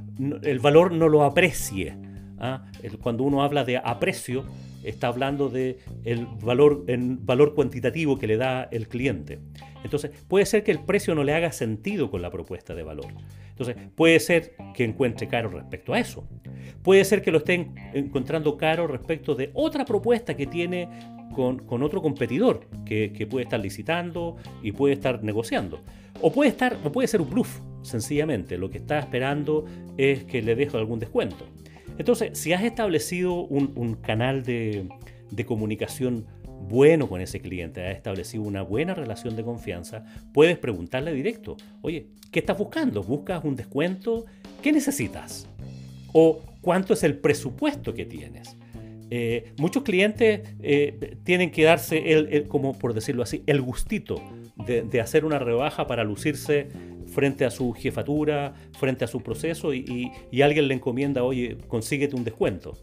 el 0.43 0.59
valor 0.59 0.91
no 0.91 1.07
lo 1.07 1.23
aprecie. 1.23 1.95
¿ah? 2.39 2.65
Cuando 3.01 3.23
uno 3.23 3.43
habla 3.43 3.63
de 3.63 3.77
aprecio, 3.77 4.43
está 4.83 5.07
hablando 5.07 5.47
de 5.47 5.79
el 6.03 6.27
valor, 6.43 6.83
en 6.87 7.25
valor 7.25 7.55
cuantitativo 7.55 8.19
que 8.19 8.27
le 8.27 8.35
da 8.35 8.63
el 8.63 8.89
cliente. 8.89 9.39
Entonces, 9.83 10.11
puede 10.27 10.45
ser 10.45 10.63
que 10.63 10.71
el 10.71 10.79
precio 10.79 11.15
no 11.15 11.23
le 11.23 11.33
haga 11.33 11.51
sentido 11.51 12.09
con 12.09 12.21
la 12.21 12.31
propuesta 12.31 12.75
de 12.75 12.83
valor. 12.83 13.07
Entonces, 13.49 13.75
puede 13.95 14.19
ser 14.19 14.55
que 14.73 14.83
encuentre 14.83 15.27
caro 15.27 15.49
respecto 15.49 15.93
a 15.93 15.99
eso. 15.99 16.27
Puede 16.83 17.03
ser 17.05 17.21
que 17.21 17.31
lo 17.31 17.39
esté 17.39 17.69
encontrando 17.93 18.57
caro 18.57 18.87
respecto 18.87 19.35
de 19.35 19.51
otra 19.53 19.85
propuesta 19.85 20.35
que 20.35 20.47
tiene 20.47 20.89
con, 21.33 21.83
otro 21.83 22.01
competidor 22.01 22.67
que, 22.85 23.27
puede 23.29 23.43
estar 23.43 23.59
licitando 23.59 24.37
y 24.63 24.71
puede 24.71 24.95
estar 24.95 25.23
negociando. 25.23 25.81
O 26.21 26.31
puede, 26.31 26.49
estar, 26.49 26.77
o 26.83 26.91
puede 26.91 27.07
ser 27.07 27.21
un 27.21 27.29
bluff, 27.29 27.59
sencillamente. 27.83 28.57
Lo 28.57 28.69
que 28.69 28.79
está 28.79 28.99
esperando 28.99 29.65
es 29.97 30.23
que 30.23 30.41
le 30.41 30.55
deje 30.55 30.75
algún 30.77 30.99
descuento. 30.99 31.45
Entonces, 31.97 32.37
si 32.37 32.53
has 32.53 32.63
establecido 32.63 33.33
un, 33.33 33.95
canal 34.01 34.43
de, 34.43 34.87
de 35.31 35.45
comunicación 35.45 36.25
bueno 36.61 37.07
con 37.07 37.21
ese 37.21 37.39
cliente, 37.39 37.85
has 37.85 37.95
establecido 37.95 38.43
una 38.43 38.61
buena 38.61 38.93
relación 38.93 39.35
de 39.35 39.43
confianza, 39.43 40.05
puedes 40.33 40.57
preguntarle 40.57 41.13
directo, 41.13 41.57
oye, 41.81 42.07
¿qué 42.31 42.39
estás 42.39 42.57
buscando? 42.57 43.03
¿Buscas 43.03 43.43
un 43.43 43.55
descuento? 43.55 44.25
¿Qué 44.61 44.71
necesitas? 44.71 45.47
¿O 46.13 46.41
cuánto 46.61 46.93
es 46.93 47.03
el 47.03 47.17
presupuesto 47.17 47.93
que 47.93 48.05
tienes? 48.05 48.55
Eh, 49.09 49.53
muchos 49.57 49.83
clientes 49.83 50.41
eh, 50.61 51.17
tienen 51.23 51.51
que 51.51 51.63
darse, 51.63 52.11
el, 52.11 52.47
como 52.47 52.77
por 52.77 52.93
decirlo 52.93 53.23
así, 53.23 53.43
el 53.45 53.61
gustito 53.61 54.21
de, 54.65 54.99
hacer 54.99 55.23
una 55.23 55.39
rebaja 55.39 55.87
para 55.87 56.03
lucirse 56.03 56.67
frente 57.05 57.45
a 57.45 57.51
su 57.51 57.71
jefatura, 57.71 58.53
frente 58.77 59.05
a 59.05 59.07
su 59.07 59.21
proceso 59.21 59.73
y, 59.73 60.11
y 60.29 60.41
alguien 60.41 60.67
le 60.67 60.73
encomienda, 60.73 61.23
oye, 61.23 61.57
consíguete 61.67 62.15
un 62.15 62.25
descuento. 62.25 62.73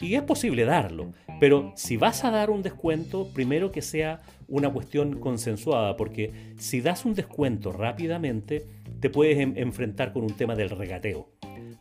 Y 0.00 0.14
es 0.14 0.22
posible 0.22 0.64
darlo, 0.64 1.12
pero 1.40 1.72
si 1.74 1.96
vas 1.96 2.24
a 2.24 2.30
dar 2.30 2.50
un 2.50 2.62
descuento, 2.62 3.28
primero 3.32 3.72
que 3.72 3.80
sea 3.80 4.20
una 4.46 4.70
cuestión 4.70 5.18
consensuada, 5.20 5.96
porque 5.96 6.32
si 6.58 6.80
das 6.80 7.04
un 7.04 7.14
descuento 7.14 7.72
rápidamente, 7.72 8.66
te 9.00 9.08
puedes 9.08 9.38
enfrentar 9.38 10.12
con 10.12 10.24
un 10.24 10.34
tema 10.34 10.54
del 10.54 10.70
regateo. 10.70 11.30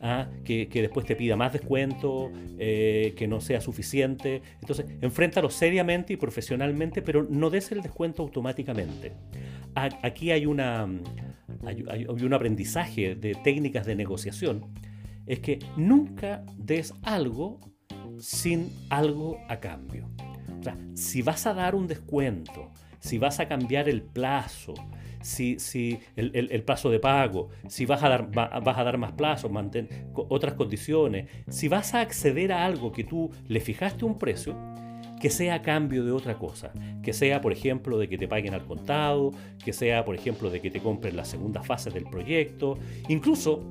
¿ah? 0.02 0.30
Que, 0.44 0.68
después 0.72 1.06
te 1.06 1.16
pida 1.16 1.36
más 1.36 1.54
descuento, 1.54 2.32
eh, 2.58 3.14
que 3.18 3.28
no 3.28 3.42
sea 3.42 3.60
suficiente. 3.60 4.42
Entonces, 4.62 4.86
enfréntalo 5.02 5.50
seriamente 5.50 6.14
y 6.14 6.18
profesionalmente, 6.18 7.02
pero 7.02 7.26
no 7.30 7.50
des 7.50 7.72
el 7.72 7.82
descuento 7.82 8.24
automáticamente. 8.24 9.12
Aquí 9.76 10.32
hay, 10.32 10.46
una, 10.46 10.88
hay 11.66 12.06
un 12.08 12.34
aprendizaje 12.34 13.16
de 13.16 13.36
técnicas 13.36 13.86
de 13.86 13.96
negociación. 13.96 14.68
Es 15.28 15.40
que 15.40 15.60
nunca 15.76 16.46
des 16.58 16.94
algo 17.02 17.60
sin 18.20 18.72
algo 18.90 19.40
a 19.48 19.60
cambio. 19.60 20.10
O 20.60 20.64
sea, 20.64 20.78
si 20.94 21.22
vas 21.22 21.46
a 21.46 21.54
dar 21.54 21.76
un 21.76 21.88
descuento, 21.88 22.72
si 23.00 23.18
vas 23.18 23.40
a 23.40 23.48
cambiar 23.48 23.88
el 23.88 24.02
plazo, 24.02 24.74
si, 25.22 25.60
si 25.60 26.00
el, 26.16 26.64
plazo 26.64 26.90
de 26.90 27.00
pago, 27.00 27.50
si 27.68 27.86
vas 27.86 28.04
a 28.04 28.10
dar, 28.10 28.32
vas 28.32 28.78
a 28.78 28.84
dar 28.84 28.98
más 28.98 29.14
plazos, 29.14 29.52
mantén 29.52 29.90
otras 30.14 30.54
condiciones, 30.54 31.30
si 31.50 31.68
vas 31.68 31.94
a 31.94 32.02
acceder 32.02 32.52
a 32.52 32.66
algo 32.66 32.92
que 32.92 33.04
tú 33.04 33.32
le 33.48 33.60
fijaste 33.60 34.06
un 34.06 34.20
precio, 34.20 34.56
que 35.20 35.30
sea 35.30 35.56
a 35.56 35.62
cambio 35.62 36.04
de 36.04 36.12
otra 36.12 36.38
cosa, 36.38 36.72
que 37.02 37.14
sea, 37.14 37.42
por 37.42 37.52
ejemplo, 37.52 37.98
de 37.98 38.08
que 38.08 38.18
te 38.18 38.28
paguen 38.28 38.54
al 38.54 38.66
contado, 38.66 39.32
que 39.64 39.74
sea, 39.74 40.06
por 40.06 40.14
ejemplo, 40.14 40.52
de 40.52 40.62
que 40.62 40.70
te 40.70 40.80
compren 40.80 41.16
la 41.16 41.26
segunda 41.26 41.64
fase 41.64 41.90
del 41.90 42.04
proyecto, 42.04 42.78
incluso 43.08 43.64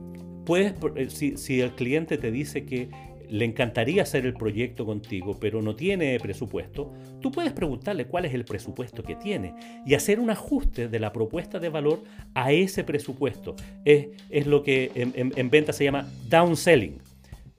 puedes, 0.45 0.75
eh, 0.97 1.11
si, 1.11 1.37
si 1.37 1.61
el 1.61 1.73
cliente 1.73 2.19
te 2.19 2.31
dice 2.31 2.65
que 2.65 2.89
le 3.31 3.45
encantaría 3.45 4.03
hacer 4.03 4.27
el 4.27 4.35
proyecto 4.35 4.85
contigo, 4.87 5.39
pero 5.41 5.63
no 5.63 5.75
tiene 5.75 6.19
presupuesto, 6.21 6.93
tú 7.21 7.31
puedes 7.31 7.53
preguntarle 7.53 8.07
cuál 8.07 8.25
es 8.25 8.35
el 8.35 8.45
presupuesto 8.45 9.03
que 9.03 9.17
tiene 9.17 9.55
y 9.87 9.95
hacer 9.95 10.21
un 10.21 10.31
ajuste 10.31 10.89
de 10.89 11.01
la 11.01 11.13
propuesta 11.13 11.59
de 11.59 11.69
valor 11.69 12.03
a 12.35 12.53
ese 12.53 12.85
presupuesto. 12.85 13.57
Es, 13.85 14.09
es 14.31 14.47
lo 14.47 14.63
que 14.63 14.91
en, 14.95 15.51
venta 15.51 15.73
se 15.73 15.85
llama 15.85 16.09
downselling. 16.29 16.99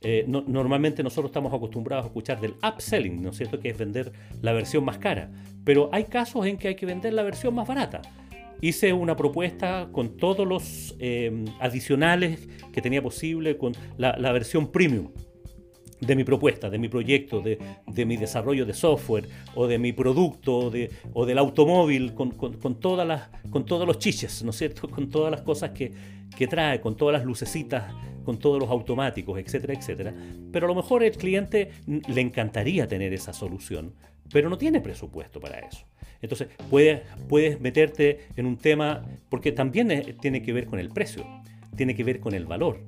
Eh, 0.01 0.25
normalmente 0.27 1.01
nosotros 1.01 1.29
estamos 1.29 1.51
acostumbrados 1.51 2.05
a 2.05 2.07
escuchar 2.07 2.39
del 2.39 2.53
upselling, 2.63 3.21
¿no 3.23 3.31
es 3.31 3.37
cierto? 3.37 3.59
Que 3.59 3.69
es 3.69 3.77
vender 3.77 4.11
la 4.41 4.53
versión 4.53 4.85
más 4.85 4.99
cara. 4.99 5.31
Pero 5.63 5.89
hay 5.91 6.03
casos 6.03 6.45
en 6.45 6.57
que 6.57 6.67
hay 6.67 6.75
que 6.75 6.85
vender 6.85 7.13
la 7.13 7.23
versión 7.23 7.55
más 7.55 7.67
barata 7.67 8.01
hice 8.61 8.93
una 8.93 9.15
propuesta 9.15 9.89
con 9.91 10.17
todos 10.17 10.47
los 10.47 10.95
eh, 10.99 11.45
adicionales 11.59 12.47
que 12.71 12.81
tenía 12.81 13.01
posible, 13.01 13.57
con 13.57 13.73
la, 13.97 14.31
versión 14.31 14.71
premium 14.71 15.09
de 15.99 16.15
mi 16.15 16.23
propuesta, 16.23 16.69
de 16.69 16.77
mi 16.77 16.89
proyecto, 16.89 17.41
de, 17.41 18.05
mi 18.05 18.17
desarrollo 18.17 18.65
de 18.65 18.73
software 18.73 19.27
o 19.55 19.67
de 19.67 19.77
mi 19.77 19.93
producto 19.93 20.57
o, 20.57 20.69
de, 20.69 20.91
o 21.13 21.25
del 21.25 21.37
automóvil 21.37 22.13
con, 22.13 22.31
todas 22.79 23.07
las, 23.07 23.29
con 23.49 23.65
todos 23.65 23.87
los 23.87 23.99
chiches, 23.99 24.43
¿no 24.43 24.51
es 24.51 24.57
cierto? 24.57 24.89
Con 24.95 25.09
todas 25.09 25.31
las 25.31 25.41
cosas 25.41 25.71
que, 25.71 25.91
que 26.35 26.47
trae, 26.47 26.79
con 26.81 26.95
todas 26.95 27.13
las 27.13 27.25
lucecitas, 27.25 27.93
con 28.23 28.37
todos 28.37 28.59
los 28.59 28.69
automáticos, 28.69 29.39
etcétera, 29.39 29.73
etcétera. 29.73 30.13
Pero 30.51 30.65
a 30.65 30.69
lo 30.69 30.75
mejor 30.75 31.03
el 31.03 31.11
cliente 31.11 31.71
le 31.85 32.21
encantaría 32.21 32.87
tener 32.87 33.13
esa 33.13 33.33
solución, 33.33 33.93
pero 34.31 34.49
no 34.49 34.57
tiene 34.57 34.81
presupuesto 34.81 35.39
para 35.39 35.59
eso. 35.59 35.85
Entonces 36.21 36.47
puedes, 36.69 37.01
puedes 37.29 37.59
meterte 37.59 38.27
en 38.35 38.45
un 38.45 38.57
tema, 38.57 39.05
porque 39.29 39.51
también 39.51 40.17
tiene 40.19 40.41
que 40.41 40.53
ver 40.53 40.65
con 40.65 40.79
el 40.79 40.89
precio, 40.89 41.25
tiene 41.75 41.95
que 41.95 42.03
ver 42.03 42.19
con 42.19 42.33
el 42.33 42.45
valor. 42.45 42.79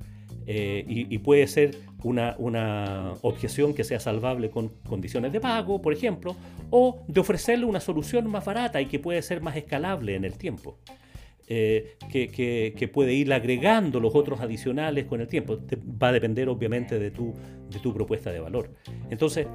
Eh, 0.50 0.86
y, 0.88 1.18
puede 1.18 1.46
ser 1.46 1.76
una, 2.04 2.36
una, 2.38 3.14
objeción 3.22 3.74
que 3.74 3.84
sea 3.84 4.00
salvable 4.00 4.50
con 4.50 4.70
condiciones 4.88 5.34
de 5.34 5.42
pago, 5.42 5.82
por 5.82 5.92
ejemplo, 5.92 6.38
o 6.70 7.04
de 7.08 7.20
ofrecerle 7.20 7.66
una 7.66 7.82
solución 7.82 8.30
más 8.32 8.46
barata 8.46 8.80
y 8.80 8.86
que 8.86 8.98
puede 8.98 9.22
ser 9.22 9.42
más 9.42 9.58
escalable 9.58 10.16
en 10.16 10.24
el 10.24 10.38
tiempo. 10.38 10.80
Eh, 11.50 11.98
que, 12.10 12.28
que, 12.76 12.88
puede 12.88 13.14
ir 13.14 13.32
agregando 13.32 14.00
los 14.00 14.16
otros 14.16 14.40
adicionales 14.40 15.06
con 15.06 15.22
el 15.22 15.28
tiempo. 15.28 15.60
va 16.02 16.10
a 16.10 16.12
depender 16.14 16.48
obviamente 16.50 16.98
de 16.98 17.12
tu, 17.12 17.34
de 17.70 17.80
tu 17.80 17.94
propuesta 17.94 18.32
de 18.32 18.40
valor. 18.40 18.74
Entonces, 19.10 19.48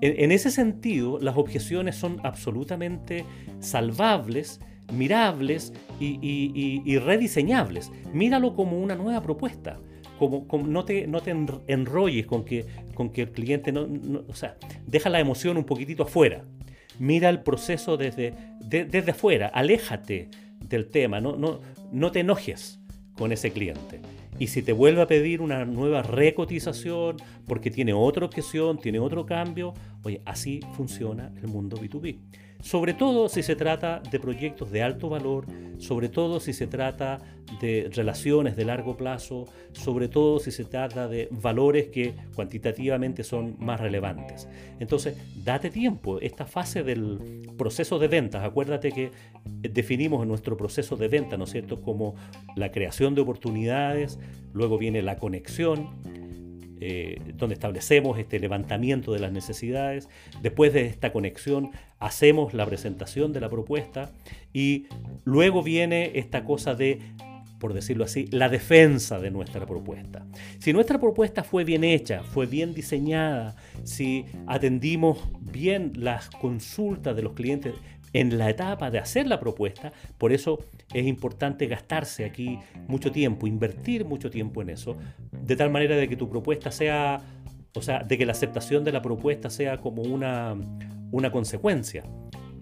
en, 0.00 0.32
ese 0.32 0.50
sentido, 0.50 1.20
las 1.20 1.36
objeciones 1.36 1.94
son 1.94 2.18
absolutamente 2.24 3.24
salvables 3.60 4.60
mirables 4.92 5.72
y, 6.00 6.98
rediseñables. 6.98 7.92
Míralo 8.12 8.56
como 8.56 8.78
una 8.78 8.96
nueva 8.96 9.22
propuesta 9.22 9.78
no, 10.30 10.84
te, 10.84 11.06
no 11.06 11.20
te 11.20 11.34
enrolles 11.66 12.26
con 12.26 12.44
que, 12.44 12.66
con 12.94 13.10
que 13.10 13.22
el 13.22 13.32
cliente 13.32 13.72
no, 13.72 13.88
o 14.28 14.34
sea, 14.34 14.56
deja 14.86 15.10
la 15.10 15.20
emoción 15.20 15.56
un 15.56 15.64
poquitito 15.64 16.02
afuera. 16.04 16.44
Mira 16.98 17.28
el 17.30 17.42
proceso 17.42 17.96
desde, 17.96 18.34
desde 18.60 19.10
afuera, 19.10 19.48
aléjate 19.48 20.28
del 20.60 20.88
tema, 20.88 21.20
no, 21.20 21.36
no, 21.36 21.60
no 21.90 22.12
te 22.12 22.20
enojes 22.20 22.80
con 23.16 23.32
ese 23.32 23.50
cliente. 23.50 24.00
Y 24.38 24.48
si 24.48 24.62
te 24.62 24.72
vuelve 24.72 25.02
a 25.02 25.06
pedir 25.06 25.40
una 25.40 25.64
nueva 25.64 26.02
recotización 26.02 27.16
porque 27.46 27.70
tiene 27.70 27.92
otra 27.92 28.24
objeción, 28.24 28.78
tiene 28.78 28.98
otro 28.98 29.26
cambio, 29.26 29.74
oye, 30.02 30.20
así 30.24 30.60
funciona 30.74 31.32
el 31.40 31.48
mundo 31.48 31.76
B2B 31.76 32.18
sobre 32.62 32.94
todo 32.94 33.28
si 33.28 33.42
se 33.42 33.56
trata 33.56 34.00
de 34.10 34.20
proyectos 34.20 34.70
de 34.70 34.82
alto 34.82 35.08
valor, 35.08 35.46
sobre 35.78 36.08
todo 36.08 36.38
si 36.38 36.52
se 36.52 36.68
trata 36.68 37.18
de 37.60 37.90
relaciones 37.92 38.56
de 38.56 38.64
largo 38.64 38.96
plazo, 38.96 39.46
sobre 39.72 40.08
todo 40.08 40.38
si 40.38 40.52
se 40.52 40.64
trata 40.64 41.08
de 41.08 41.28
valores 41.32 41.88
que 41.88 42.14
cuantitativamente 42.34 43.24
son 43.24 43.56
más 43.58 43.80
relevantes. 43.80 44.48
Entonces, 44.78 45.16
date 45.44 45.70
tiempo, 45.70 46.20
esta 46.20 46.46
fase 46.46 46.84
del 46.84 47.42
proceso 47.58 47.98
de 47.98 48.06
ventas, 48.06 48.44
acuérdate 48.44 48.92
que 48.92 49.10
definimos 49.44 50.22
en 50.22 50.28
nuestro 50.28 50.56
proceso 50.56 50.96
de 50.96 51.08
venta, 51.08 51.36
¿no 51.36 51.44
es 51.44 51.50
cierto?, 51.50 51.82
como 51.82 52.14
la 52.54 52.70
creación 52.70 53.16
de 53.16 53.22
oportunidades, 53.22 54.20
luego 54.52 54.78
viene 54.78 55.02
la 55.02 55.16
conexión, 55.18 55.90
eh, 56.84 57.20
donde 57.36 57.54
establecemos 57.54 58.18
este 58.18 58.40
levantamiento 58.40 59.12
de 59.12 59.20
las 59.20 59.30
necesidades. 59.30 60.08
Después 60.42 60.72
de 60.72 60.86
esta 60.86 61.12
conexión 61.12 61.70
hacemos 62.00 62.54
la 62.54 62.66
presentación 62.66 63.32
de 63.32 63.40
la 63.40 63.48
propuesta 63.48 64.10
y 64.52 64.86
luego 65.22 65.62
viene 65.62 66.10
esta 66.16 66.44
cosa 66.44 66.74
de 66.74 66.98
por 67.60 67.74
decirlo 67.74 68.02
así, 68.02 68.26
la 68.32 68.48
defensa 68.48 69.20
de 69.20 69.30
nuestra 69.30 69.64
propuesta. 69.64 70.26
Si 70.58 70.72
nuestra 70.72 70.98
propuesta 70.98 71.44
fue 71.44 71.62
bien 71.62 71.84
hecha, 71.84 72.24
fue 72.24 72.46
bien 72.46 72.74
diseñada, 72.74 73.54
si 73.84 74.24
atendimos 74.48 75.28
bien 75.40 75.92
las 75.94 76.28
consultas 76.30 77.14
de 77.14 77.22
los 77.22 77.34
clientes, 77.34 77.74
en 78.12 78.38
la 78.38 78.50
etapa 78.50 78.90
de 78.90 78.98
hacer 78.98 79.26
la 79.26 79.40
propuesta. 79.40 79.92
Por 80.18 80.32
eso 80.32 80.58
es 80.92 81.06
importante 81.06 81.66
gastarse 81.66 82.24
aquí 82.24 82.58
mucho 82.88 83.10
tiempo, 83.10 83.46
invertir 83.46 84.04
mucho 84.04 84.30
tiempo 84.30 84.62
en 84.62 84.70
eso, 84.70 84.96
de 85.52 85.56
tal 85.56 85.68
manera 85.68 85.96
de 85.96 86.08
que 86.08 86.16
tu 86.16 86.30
propuesta 86.30 86.70
sea, 86.70 87.20
o 87.74 87.82
sea, 87.82 88.02
de 88.02 88.16
que 88.16 88.24
la 88.24 88.32
aceptación 88.32 88.84
de 88.84 88.92
la 88.92 89.02
propuesta 89.02 89.50
sea 89.50 89.76
como 89.76 90.00
una, 90.00 90.56
una 91.10 91.30
consecuencia. 91.30 92.04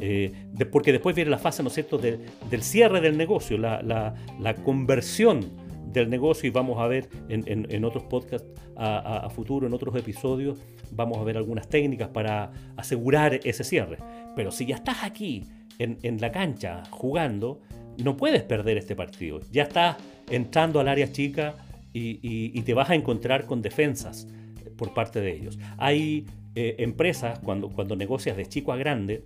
Eh, 0.01 0.33
porque 0.73 0.91
después 0.91 1.15
viene 1.15 1.31
la 1.31 1.39
fase, 1.39 1.63
¿no 1.63 1.69
es 1.69 1.75
cierto?, 1.75 1.99
del 1.99 2.63
cierre 2.63 3.01
del 3.01 3.17
negocio, 3.17 3.59
la, 3.59 3.81
la, 3.83 4.55
conversión 4.65 5.47
del 5.93 6.11
negocio 6.11 6.49
y 6.49 6.51
vamos 6.51 6.81
a 6.81 6.89
ver 6.89 7.09
en, 7.29 7.85
otros 7.85 8.03
podcasts 8.05 8.49
a, 8.77 9.27
a, 9.27 9.31
futuro, 9.31 9.69
en 9.69 9.73
otros 9.73 9.95
episodios, 9.95 10.59
vamos 10.91 11.19
a 11.19 11.23
ver 11.23 11.37
algunas 11.37 11.69
técnicas 11.69 12.09
para 12.09 12.51
asegurar 12.77 13.39
ese 13.45 13.63
cierre. 13.63 13.99
Pero 14.35 14.51
si 14.51 14.67
ya 14.67 14.75
estás 14.75 15.05
aquí 15.05 15.45
en, 15.79 16.21
la 16.21 16.33
cancha 16.33 16.83
jugando, 16.91 17.61
no 18.03 18.17
puedes 18.17 18.43
perder 18.43 18.79
este 18.79 18.97
partido. 18.97 19.41
Ya 19.53 19.63
estás 19.63 19.97
entrando 20.29 20.81
al 20.81 20.89
área 20.89 21.13
chica 21.13 21.55
y, 21.93 22.61
te 22.63 22.75
vas 22.75 22.91
a 22.91 22.95
encontrar 22.95 23.47
con 23.47 23.63
defensas 23.63 24.29
por 24.77 24.95
parte 24.95 25.21
de 25.21 25.37
ellos. 25.37 25.59
Hay 25.79 26.27
eh, 26.55 26.77
empresas, 26.79 27.39
cuando, 27.41 27.69
cuando 27.69 27.97
negocias 27.97 28.37
de 28.37 28.47
chico 28.47 28.73
a 28.73 28.77
grande, 28.77 29.25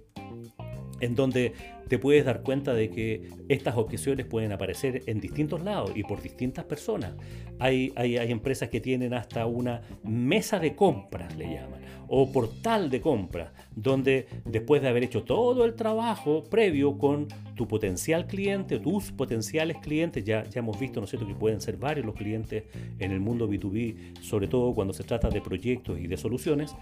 en 1.04 1.14
donde 1.14 1.52
te 1.88 1.98
puedes 1.98 2.24
dar 2.24 2.42
cuenta 2.42 2.72
de 2.72 2.90
que 2.90 3.28
estas 3.48 3.76
objeciones 3.76 4.26
pueden 4.26 4.52
aparecer 4.52 5.02
en 5.06 5.20
distintos 5.20 5.62
lados 5.62 5.92
y 5.94 6.02
por 6.02 6.22
distintas 6.22 6.64
personas. 6.64 7.14
Hay, 7.58 7.92
hay, 7.96 8.16
empresas 8.16 8.68
que 8.68 8.80
tienen 8.80 9.14
hasta 9.14 9.46
una 9.46 9.82
mesa 10.02 10.58
de 10.58 10.74
compras, 10.74 11.36
le 11.36 11.54
llaman, 11.54 11.80
o 12.08 12.32
portal 12.32 12.90
de 12.90 13.00
compras, 13.00 13.52
donde 13.74 14.26
después 14.44 14.82
de 14.82 14.88
haber 14.88 15.04
hecho 15.04 15.24
todo 15.24 15.64
el 15.64 15.74
trabajo 15.74 16.44
previo 16.44 16.98
con 16.98 17.28
tu 17.54 17.68
potencial 17.68 18.26
cliente, 18.26 18.78
tus 18.78 19.12
potenciales 19.12 19.76
clientes, 19.78 20.24
ya, 20.24 20.44
ya 20.44 20.60
hemos 20.60 20.78
visto, 20.78 21.00
¿no 21.00 21.04
es 21.04 21.10
cierto?, 21.10 21.26
que 21.26 21.34
pueden 21.34 21.60
ser 21.60 21.76
varios 21.76 22.06
los 22.06 22.14
clientes 22.14 22.64
en 22.98 23.12
el 23.12 23.20
mundo 23.20 23.48
B2B, 23.48 24.20
sobre 24.20 24.48
todo 24.48 24.74
cuando 24.74 24.94
se 24.94 25.04
trata 25.04 25.28
de 25.28 25.40
proyectos 25.40 25.98
y 26.00 26.06
de 26.06 26.16
soluciones, 26.16 26.74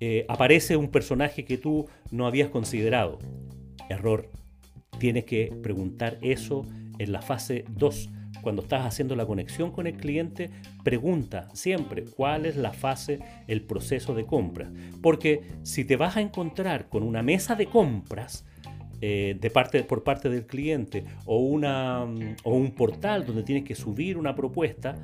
eh, 0.00 0.24
aparece 0.28 0.76
un 0.76 0.88
personaje 0.88 1.44
que 1.44 1.58
tú 1.58 1.86
no 2.10 2.26
habías 2.26 2.48
considerado. 2.48 3.18
Error 3.90 4.28
tienes 4.98 5.24
que 5.24 5.52
preguntar 5.62 6.18
eso 6.20 6.64
en 6.98 7.12
la 7.12 7.22
fase 7.22 7.64
2. 7.76 8.10
Cuando 8.42 8.62
estás 8.62 8.86
haciendo 8.86 9.16
la 9.16 9.26
conexión 9.26 9.70
con 9.70 9.86
el 9.86 9.96
cliente, 9.96 10.50
pregunta 10.84 11.48
siempre 11.52 12.04
cuál 12.04 12.46
es 12.46 12.56
la 12.56 12.72
fase, 12.72 13.18
el 13.48 13.62
proceso 13.62 14.14
de 14.14 14.24
compra. 14.24 14.70
Porque 15.02 15.42
si 15.62 15.84
te 15.84 15.96
vas 15.96 16.16
a 16.16 16.20
encontrar 16.20 16.88
con 16.88 17.02
una 17.02 17.22
mesa 17.22 17.54
de 17.54 17.66
compras, 17.66 18.46
eh, 19.02 19.36
de 19.40 19.50
parte, 19.50 19.82
por 19.82 20.04
parte 20.04 20.28
del 20.28 20.46
cliente 20.46 21.04
o, 21.24 21.38
una, 21.38 22.04
o 22.44 22.54
un 22.54 22.72
portal 22.72 23.24
donde 23.24 23.42
tienes 23.42 23.64
que 23.64 23.74
subir 23.74 24.18
una 24.18 24.34
propuesta, 24.34 24.94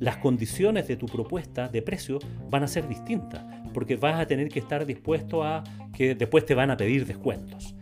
las 0.00 0.16
condiciones 0.16 0.88
de 0.88 0.96
tu 0.96 1.06
propuesta 1.06 1.68
de 1.68 1.82
precio 1.82 2.18
van 2.50 2.62
a 2.62 2.68
ser 2.68 2.88
distintas, 2.88 3.44
porque 3.74 3.96
vas 3.96 4.18
a 4.18 4.26
tener 4.26 4.48
que 4.48 4.60
estar 4.60 4.86
dispuesto 4.86 5.44
a 5.44 5.62
que 5.92 6.14
después 6.14 6.46
te 6.46 6.54
van 6.54 6.70
a 6.70 6.76
pedir 6.78 7.06
descuentos 7.06 7.74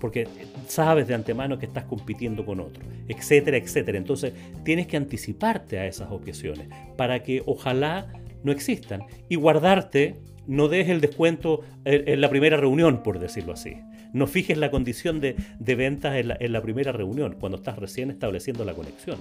porque 0.00 0.26
sabes 0.66 1.06
de 1.06 1.14
antemano 1.14 1.58
que 1.58 1.66
estás 1.66 1.84
compitiendo 1.84 2.44
con 2.44 2.60
otro, 2.60 2.82
etcétera, 3.08 3.56
etcétera. 3.56 3.98
Entonces 3.98 4.32
tienes 4.64 4.86
que 4.86 4.96
anticiparte 4.96 5.78
a 5.78 5.86
esas 5.86 6.10
objeciones 6.10 6.68
para 6.96 7.22
que 7.22 7.42
ojalá 7.46 8.12
no 8.42 8.52
existan 8.52 9.02
y 9.28 9.36
guardarte, 9.36 10.16
no 10.46 10.68
des 10.68 10.88
el 10.88 11.00
descuento 11.00 11.60
en, 11.84 12.20
la 12.20 12.30
primera 12.30 12.56
reunión, 12.56 13.02
por 13.02 13.18
decirlo 13.18 13.52
así. 13.52 13.76
No 14.12 14.26
fijes 14.26 14.58
la 14.58 14.72
condición 14.72 15.20
de, 15.20 15.36
ventas 15.60 16.16
en 16.16 16.28
la, 16.28 16.36
en 16.40 16.52
la 16.52 16.62
primera 16.62 16.90
reunión, 16.90 17.36
cuando 17.38 17.58
estás 17.58 17.78
recién 17.78 18.10
estableciendo 18.10 18.64
la 18.64 18.74
conexión. 18.74 19.18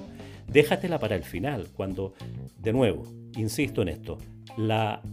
Déjatela 0.47 0.97
para 0.97 1.15
el 1.15 1.23
final, 1.23 1.67
cuando, 1.75 2.15
de 2.57 2.73
nuevo, 2.73 3.03
insisto 3.37 3.83
en 3.83 3.89
esto, 3.89 4.17
la 4.57 5.03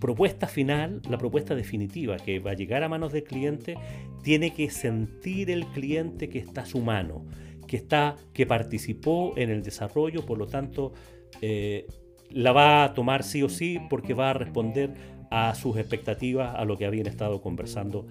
propuesta 0.00 0.46
final, 0.46 1.00
la 1.08 1.18
propuesta 1.18 1.54
definitiva 1.54 2.16
que 2.16 2.38
va 2.38 2.52
a 2.52 2.54
llegar 2.54 2.82
a 2.82 2.88
manos 2.88 3.12
del 3.12 3.24
cliente, 3.24 3.76
tiene 4.22 4.52
que 4.52 4.70
sentir 4.70 5.50
el 5.50 5.66
cliente 5.66 6.28
que 6.28 6.38
está 6.38 6.62
a 6.62 6.66
su 6.66 6.80
mano, 6.80 7.24
que, 7.66 7.76
está, 7.76 8.16
que 8.32 8.46
participó 8.46 9.34
en 9.36 9.50
el 9.50 9.62
desarrollo, 9.62 10.24
por 10.24 10.38
lo 10.38 10.46
tanto, 10.46 10.92
eh, 11.40 11.86
la 12.30 12.52
va 12.52 12.84
a 12.84 12.94
tomar 12.94 13.22
sí 13.22 13.42
o 13.42 13.48
sí 13.48 13.78
porque 13.88 14.14
va 14.14 14.30
a 14.30 14.32
responder 14.32 14.94
a 15.30 15.54
sus 15.54 15.76
expectativas, 15.76 16.54
a 16.54 16.64
lo 16.64 16.76
que 16.76 16.86
habían 16.86 17.06
estado 17.06 17.40
conversando 17.40 18.06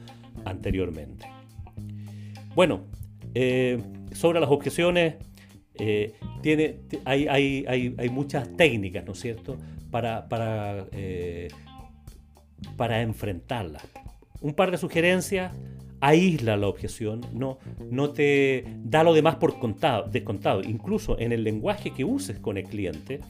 anteriormente. 0.46 1.28
Bueno, 2.56 2.86
eh, 3.34 3.82
sobre 4.14 4.40
las 4.40 4.50
objeciones, 4.50 5.16
eh, 5.78 6.14
tiene, 6.42 6.80
hay, 7.04 7.28
hay, 7.28 7.66
hay, 7.68 7.96
hay, 7.98 8.10
muchas 8.10 8.56
técnicas, 8.56 9.06
¿no 9.06 9.12
es 9.12 9.20
cierto?, 9.20 9.58
para, 9.92 10.28
para 10.28 10.88
para 12.78 13.02
enfrentarla. 13.02 13.82
Un 14.42 14.54
par 14.54 14.72
de 14.72 14.78
sugerencias, 14.78 15.52
aísla 16.02 16.58
la 16.58 16.68
objeción, 16.68 17.22
no, 17.34 17.58
no 17.90 18.12
te 18.12 18.66
da 18.84 19.04
lo 19.04 19.14
demás 19.14 19.36
por 19.36 19.60
contado, 19.60 20.08
descontado. 20.08 20.62
Incluso 20.64 21.20
en 21.20 21.32
el 21.32 21.44
lenguaje 21.44 21.92
que 21.92 22.04
uses 22.04 22.40
con 22.40 22.58
el 22.58 22.66
cliente, 22.66 23.22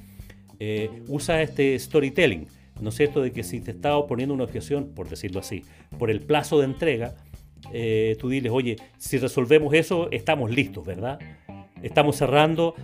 eh, 0.60 0.89
usa 1.08 1.41
este 1.41 1.77
storytelling, 1.77 2.48
¿no 2.82 2.89
es 2.89 2.96
cierto? 2.96 3.22
De 3.22 3.32
que 3.32 3.44
si 3.44 3.62
te 3.62 3.72
está 3.72 4.05
poniendo 4.08 4.34
una 4.34 4.44
objeción, 4.44 4.91
por 4.96 5.10
decirlo 5.10 5.39
así, 5.39 5.63
por 5.98 6.10
el 6.10 6.22
plazo 6.22 6.60
de 6.60 6.65
entrega, 6.65 7.15
eh, 7.72 8.15
tú 8.20 8.29
diles, 8.29 8.51
oye, 8.51 8.75
si 8.98 9.17
resolvemos 9.17 9.74
eso, 9.74 10.10
estamos 10.12 10.51
listos, 10.51 10.86
¿verdad? 10.86 11.20
Estamos 11.82 12.15
cerrando, 12.15 12.75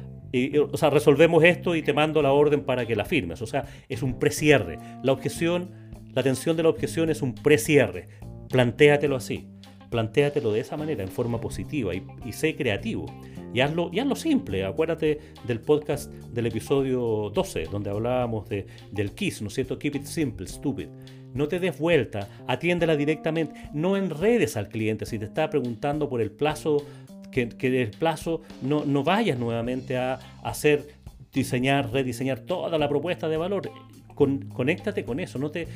o 0.71 0.77
sea, 0.77 0.89
resolvemos 0.89 1.43
esto 1.43 1.75
y 1.75 1.81
te 1.81 1.93
mando 1.93 2.21
la 2.21 2.31
orden 2.31 2.63
para 2.63 2.85
que 2.85 2.95
la 2.95 3.05
firmes. 3.05 3.41
O 3.41 3.47
sea, 3.47 3.65
es 3.89 4.03
un 4.03 4.19
precierre. 4.19 4.77
La 5.03 5.11
objeción 5.11 5.69
la 6.13 6.21
atención 6.21 6.57
de 6.57 6.63
la 6.63 6.69
objeción 6.69 7.09
es 7.09 7.21
un 7.21 7.33
precierre. 7.33 8.07
Plantéatelo 8.49 9.15
así. 9.15 9.47
Plantéatelo 9.89 10.51
de 10.51 10.61
esa 10.61 10.77
manera, 10.77 11.03
en 11.03 11.09
forma 11.09 11.39
positiva 11.41 11.93
y, 11.93 12.31
sé 12.31 12.55
creativo. 12.55 13.05
Y 13.53 13.59
hazlo, 13.59 13.89
y 13.91 13.99
hazlo 13.99 14.15
simple. 14.15 14.65
Acuérdate 14.65 15.19
del 15.45 15.59
podcast 15.59 16.11
del 16.11 16.45
episodio 16.45 17.31
12, 17.33 17.65
donde 17.65 17.89
hablábamos 17.89 18.47
de, 18.47 18.67
del 18.91 19.11
KISS, 19.11 19.41
¿no 19.41 19.47
es 19.49 19.55
cierto? 19.55 19.77
Keep 19.77 19.95
it 19.95 20.05
simple, 20.05 20.47
stupid. 20.47 20.87
No 21.33 21.47
te 21.47 21.59
des 21.59 21.77
vuelta, 21.77 22.27
atiéndela 22.47 22.95
directamente. 22.95 23.69
No 23.73 23.97
enredes 23.97 24.57
al 24.57 24.69
cliente. 24.69 25.05
Si 25.05 25.19
te 25.19 25.25
está 25.25 25.49
preguntando 25.49 26.09
por 26.09 26.21
el 26.21 26.31
plazo, 26.31 26.85
que, 27.31 27.49
que 27.49 27.81
el 27.81 27.91
plazo, 27.91 28.41
no, 28.61 28.85
no 28.85 29.03
vayas 29.03 29.39
nuevamente 29.39 29.97
a 29.97 30.19
hacer 30.43 31.01
diseñar, 31.33 31.91
rediseñar 31.91 32.39
toda 32.39 32.77
la 32.77 32.89
propuesta 32.89 33.29
de 33.29 33.37
valor. 33.37 33.71
Con, 34.15 34.49
conéctate 34.49 35.03
con 35.05 35.19
eso, 35.19 35.39
no 35.39 35.51
te, 35.51 35.67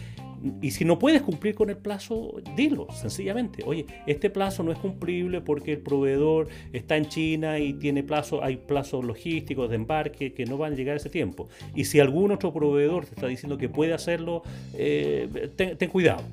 y 0.62 0.71
si 0.71 0.86
no 0.86 0.99
puedes 0.99 1.21
cumplir 1.21 1.55
con 1.55 1.69
el 1.69 1.77
plazo, 1.77 2.36
dilo 2.55 2.88
sencillamente. 2.91 3.63
Oye, 3.65 3.86
este 4.05 4.29
plazo 4.29 4.63
no 4.63 4.71
es 4.71 4.77
cumplible 4.77 5.41
porque 5.41 5.73
el 5.73 5.79
proveedor 5.79 6.47
está 6.73 6.97
en 6.97 7.08
China 7.08 7.60
y 7.60 7.73
tiene 7.73 8.03
plazo, 8.03 8.43
hay 8.43 8.58
plazos 8.58 9.03
logísticos 9.03 9.69
de 9.69 9.75
embarque 9.75 10.34
que 10.34 10.45
no 10.45 10.58
van 10.58 10.73
a 10.73 10.75
llegar 10.75 10.93
a 10.93 10.97
ese 10.97 11.10
tiempo. 11.10 11.47
Y 11.73 11.86
si 11.86 11.99
algún 11.99 12.31
otro 12.31 12.53
proveedor 12.53 13.05
te 13.05 13.15
está 13.15 13.27
diciendo 13.27 13.58
que 13.58 13.69
puede 13.69 13.93
hacerlo, 13.93 14.43
eh, 14.73 15.49
ten, 15.55 15.89
cuidado. 15.89 16.23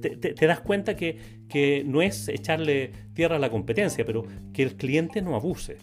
Te, 0.00 0.46
das 0.46 0.60
cuenta 0.60 0.96
que, 0.96 1.18
que 1.48 1.82
no 1.86 2.02
es 2.02 2.28
echarle 2.28 2.90
tierra 3.14 3.36
a 3.36 3.38
la 3.38 3.50
competencia, 3.50 4.04
pero 4.04 4.24
que 4.52 4.62
el 4.62 4.76
cliente 4.76 5.22
no 5.22 5.34
abuse. 5.34 5.76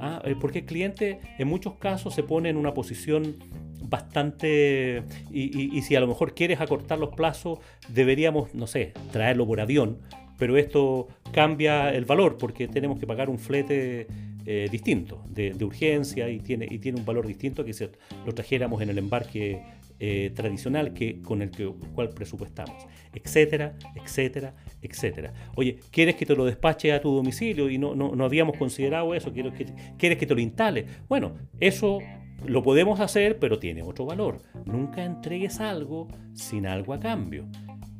¿Ah? 0.00 0.22
Eh, 0.24 0.36
porque 0.40 0.60
el 0.60 0.64
cliente 0.64 1.20
en 1.38 1.48
muchos 1.48 1.74
casos 1.74 2.14
se 2.14 2.22
pone 2.22 2.48
en 2.48 2.56
una 2.56 2.74
posición 2.74 3.36
bastante... 3.82 5.02
Y, 5.30 5.82
si 5.82 5.94
a 5.96 6.00
lo 6.00 6.06
mejor 6.06 6.34
quieres 6.34 6.60
acortar 6.60 6.98
los 6.98 7.14
plazos, 7.14 7.58
deberíamos, 7.88 8.54
no 8.54 8.66
sé, 8.66 8.92
traerlo 9.12 9.46
por 9.46 9.60
avión, 9.60 9.98
pero 10.38 10.56
esto 10.56 11.08
cambia 11.32 11.90
el 11.90 12.04
valor 12.04 12.36
porque 12.38 12.66
tenemos 12.66 12.98
que 12.98 13.06
pagar 13.06 13.28
un 13.30 13.38
flete 13.38 14.06
eh, 14.46 14.68
distinto, 14.70 15.22
de, 15.28 15.52
urgencia 15.64 16.28
y 16.28 16.38
tiene, 16.38 16.66
y 16.70 16.78
tiene 16.78 16.98
un 16.98 17.06
valor 17.06 17.26
distinto 17.26 17.64
que 17.64 17.72
si 17.72 17.86
lo 18.26 18.34
trajéramos 18.34 18.82
en 18.82 18.90
el 18.90 18.98
embarque 18.98 19.62
eh, 20.00 20.32
tradicional 20.34 20.92
que, 20.92 21.20
con 21.22 21.42
el 21.42 21.50
que, 21.50 21.72
cual 21.94 22.10
presupuestamos, 22.10 22.86
etcétera, 23.12 23.76
etcétera, 23.94 24.54
etcétera. 24.82 25.32
Oye, 25.54 25.78
¿quieres 25.90 26.16
que 26.16 26.26
te 26.26 26.34
lo 26.34 26.44
despache 26.44 26.92
a 26.92 27.00
tu 27.00 27.14
domicilio 27.14 27.70
y 27.70 27.78
no, 27.78 27.94
no, 27.94 28.14
no 28.14 28.24
habíamos 28.24 28.56
considerado 28.56 29.14
eso? 29.14 29.32
¿Quieres 29.32 29.54
que, 29.54 29.66
¿Quieres 29.96 30.18
que 30.18 30.26
te 30.26 30.34
lo 30.34 30.40
instale? 30.40 30.86
Bueno, 31.08 31.36
eso 31.60 32.00
lo 32.46 32.62
podemos 32.62 33.00
hacer, 33.00 33.38
pero 33.38 33.58
tiene 33.58 33.82
otro 33.82 34.04
valor. 34.04 34.42
Nunca 34.66 35.04
entregues 35.04 35.60
algo 35.60 36.08
sin 36.34 36.66
algo 36.66 36.92
a 36.92 37.00
cambio. 37.00 37.46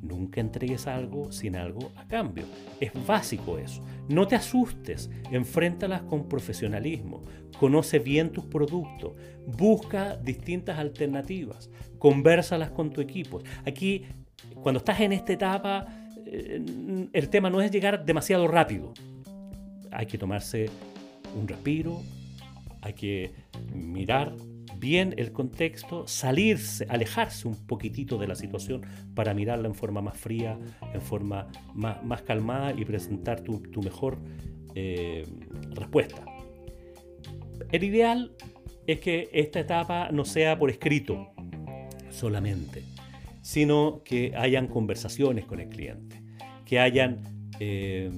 Nunca 0.04 0.40
entregues 0.40 0.86
algo 0.86 1.32
sin 1.32 1.56
algo 1.56 1.90
a 1.96 2.06
cambio. 2.06 2.44
Es 2.78 2.92
básico 3.06 3.58
eso. 3.58 3.82
No 4.08 4.26
te 4.26 4.36
asustes, 4.36 5.10
enfréntalas 5.30 6.02
con 6.02 6.28
profesionalismo, 6.28 7.22
conoce 7.58 7.98
bien 7.98 8.30
tus 8.30 8.44
productos, 8.44 9.16
busca 9.46 10.16
distintas 10.16 10.78
alternativas, 10.78 11.70
convérsalas 11.98 12.70
con 12.70 12.90
tu 12.90 13.00
equipo. 13.00 13.42
Aquí, 13.66 14.04
cuando 14.62 14.78
estás 14.78 15.00
en 15.00 15.12
esta 15.12 15.32
etapa, 15.32 15.86
eh, 16.26 16.62
el 17.12 17.28
tema 17.30 17.48
no 17.48 17.62
es 17.62 17.70
llegar 17.70 18.04
demasiado 18.04 18.46
rápido. 18.46 18.92
Hay 19.90 20.04
que 20.04 20.18
tomarse 20.18 20.68
un 21.34 21.48
respiro, 21.48 22.02
hay 22.82 22.92
que 22.92 23.32
mirar 23.74 24.34
bien 24.78 25.14
el 25.16 25.32
contexto, 25.32 26.06
salirse, 26.06 26.86
alejarse 26.88 27.48
un 27.48 27.66
poquitito 27.66 28.18
de 28.18 28.26
la 28.26 28.34
situación 28.34 28.82
para 29.14 29.34
mirarla 29.34 29.68
en 29.68 29.74
forma 29.74 30.00
más 30.00 30.18
fría, 30.18 30.58
en 30.92 31.00
forma 31.00 31.48
más, 31.74 32.22
calmada 32.22 32.72
y 32.76 32.84
presentar 32.84 33.42
tu, 33.42 33.60
mejor 33.82 34.18
eh, 34.74 35.24
respuesta. 35.72 36.24
El 37.70 37.84
ideal 37.84 38.32
es 38.86 39.00
que 39.00 39.28
esta 39.32 39.60
etapa 39.60 40.10
no 40.12 40.24
sea 40.24 40.58
por 40.58 40.70
escrito 40.70 41.32
solamente, 42.10 42.82
sino 43.42 44.02
que 44.04 44.32
hayan 44.36 44.68
conversaciones 44.68 45.44
con 45.44 45.60
el 45.60 45.68
cliente, 45.68 46.22
que 46.64 46.80
hayan 46.80 47.22
eh, 47.60 48.10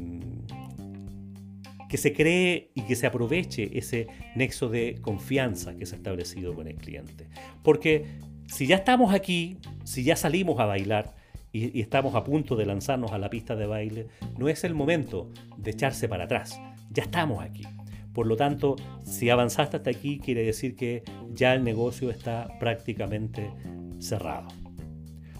que 1.88 1.96
se 1.96 2.12
cree 2.12 2.70
y 2.75 2.83
que 2.83 2.96
se 2.96 3.07
aproveche 3.07 3.79
ese 3.79 4.09
nexo 4.35 4.68
de 4.68 4.99
confianza 5.01 5.77
que 5.77 5.87
se 5.87 5.94
ha 5.94 5.99
establecido 5.99 6.55
con 6.55 6.66
el 6.68 6.77
cliente. 6.77 7.29
Porque 7.62 8.07
si 8.46 8.66
ya 8.66 8.77
estamos 8.77 9.14
aquí, 9.14 9.59
si 9.85 10.05
ya 10.05 10.16
salimos 10.16 10.59
a 10.61 10.66
bailar 10.66 11.14
y, 11.53 11.81
estamos 11.81 12.14
a 12.14 12.25
punto 12.25 12.57
de 12.57 12.66
lanzarnos 12.66 13.12
a 13.12 13.18
la 13.18 13.31
pista 13.31 13.57
de 13.57 13.66
baile, 13.66 14.09
no 14.38 14.49
es 14.49 14.64
el 14.64 14.75
momento 14.75 15.31
de 15.57 15.70
echarse 15.70 16.09
para 16.09 16.25
atrás. 16.25 16.61
Ya 16.90 17.03
estamos 17.03 17.42
aquí. 17.42 17.64
Por 18.12 18.27
lo 18.27 18.37
tanto, 18.37 18.77
si 19.03 19.29
avanzaste 19.31 19.77
hasta 19.77 19.90
aquí, 19.90 20.18
quiere 20.18 20.42
decir 20.42 20.75
que 20.75 21.03
ya 21.31 21.55
el 21.55 21.64
negocio 21.64 22.11
está 22.11 22.49
prácticamente 22.59 23.51
cerrado. 23.99 24.49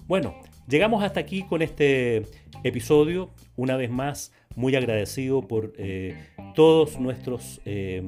Bueno, 0.07 0.35
llegamos 0.69 1.03
hasta 1.03 1.21
aquí 1.21 1.43
con 1.43 1.63
este 1.63 2.23
episodio. 2.65 3.31
Una 3.57 3.77
vez 3.77 3.91
más, 3.91 4.33
muy 4.57 4.77
agradecido 4.77 5.43
por 5.43 5.73
eh, 5.79 6.17
todos 6.57 6.99
nuestros 6.99 7.61
eh, 7.67 8.03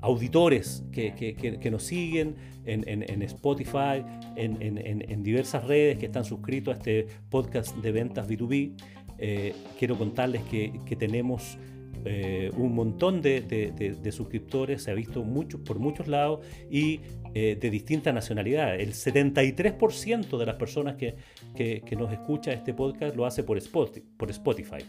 auditores 0.00 0.84
que, 0.92 1.68
nos 1.70 1.82
siguen 1.82 2.36
en, 2.64 3.22
Spotify, 3.22 4.04
en, 4.36 5.22
diversas 5.24 5.64
redes 5.66 5.98
que 5.98 6.06
están 6.06 6.24
suscritos 6.24 6.74
a 6.74 6.78
este 6.78 7.08
podcast 7.28 7.76
de 7.76 7.92
ventas 7.92 8.28
B2B. 8.28 8.72
Eh, 9.18 9.52
quiero 9.78 9.98
contarles 9.98 10.42
que, 10.44 10.96
tenemos 10.96 11.58
un 12.56 12.72
montón 12.72 13.20
de, 13.20 14.12
suscriptores, 14.12 14.84
se 14.84 14.92
ha 14.92 14.94
visto 14.94 15.24
mucho, 15.24 15.62
por 15.64 15.80
muchos 15.80 16.06
lados 16.06 16.46
y 16.70 17.00
de 17.34 17.70
distintas 17.70 18.14
nacionalidades. 18.14 18.80
El 18.80 18.94
73% 18.94 20.38
de 20.38 20.46
las 20.46 20.54
personas 20.54 20.94
que, 20.94 21.16
nos 21.98 22.12
escucha 22.12 22.52
este 22.52 22.72
podcast 22.72 23.16
lo 23.16 23.26
hace 23.26 23.42
por 23.42 23.58
Spotify. 23.58 24.84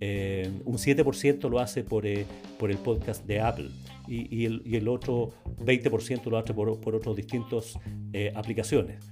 Eh, 0.00 0.50
un 0.64 0.76
7% 0.76 1.50
lo 1.50 1.58
hace 1.58 1.82
por, 1.82 2.06
eh, 2.06 2.24
por, 2.58 2.70
el 2.70 2.78
podcast 2.78 3.26
de 3.26 3.40
Apple 3.40 3.70
y, 4.06 4.44
el, 4.44 4.62
y 4.64 4.76
el, 4.76 4.86
otro 4.86 5.32
20% 5.58 6.30
lo 6.30 6.38
hace 6.38 6.54
por, 6.54 6.80
por 6.80 6.94
otras 6.94 7.16
distintas 7.16 7.78
eh, 8.12 8.32
aplicaciones. 8.34 9.10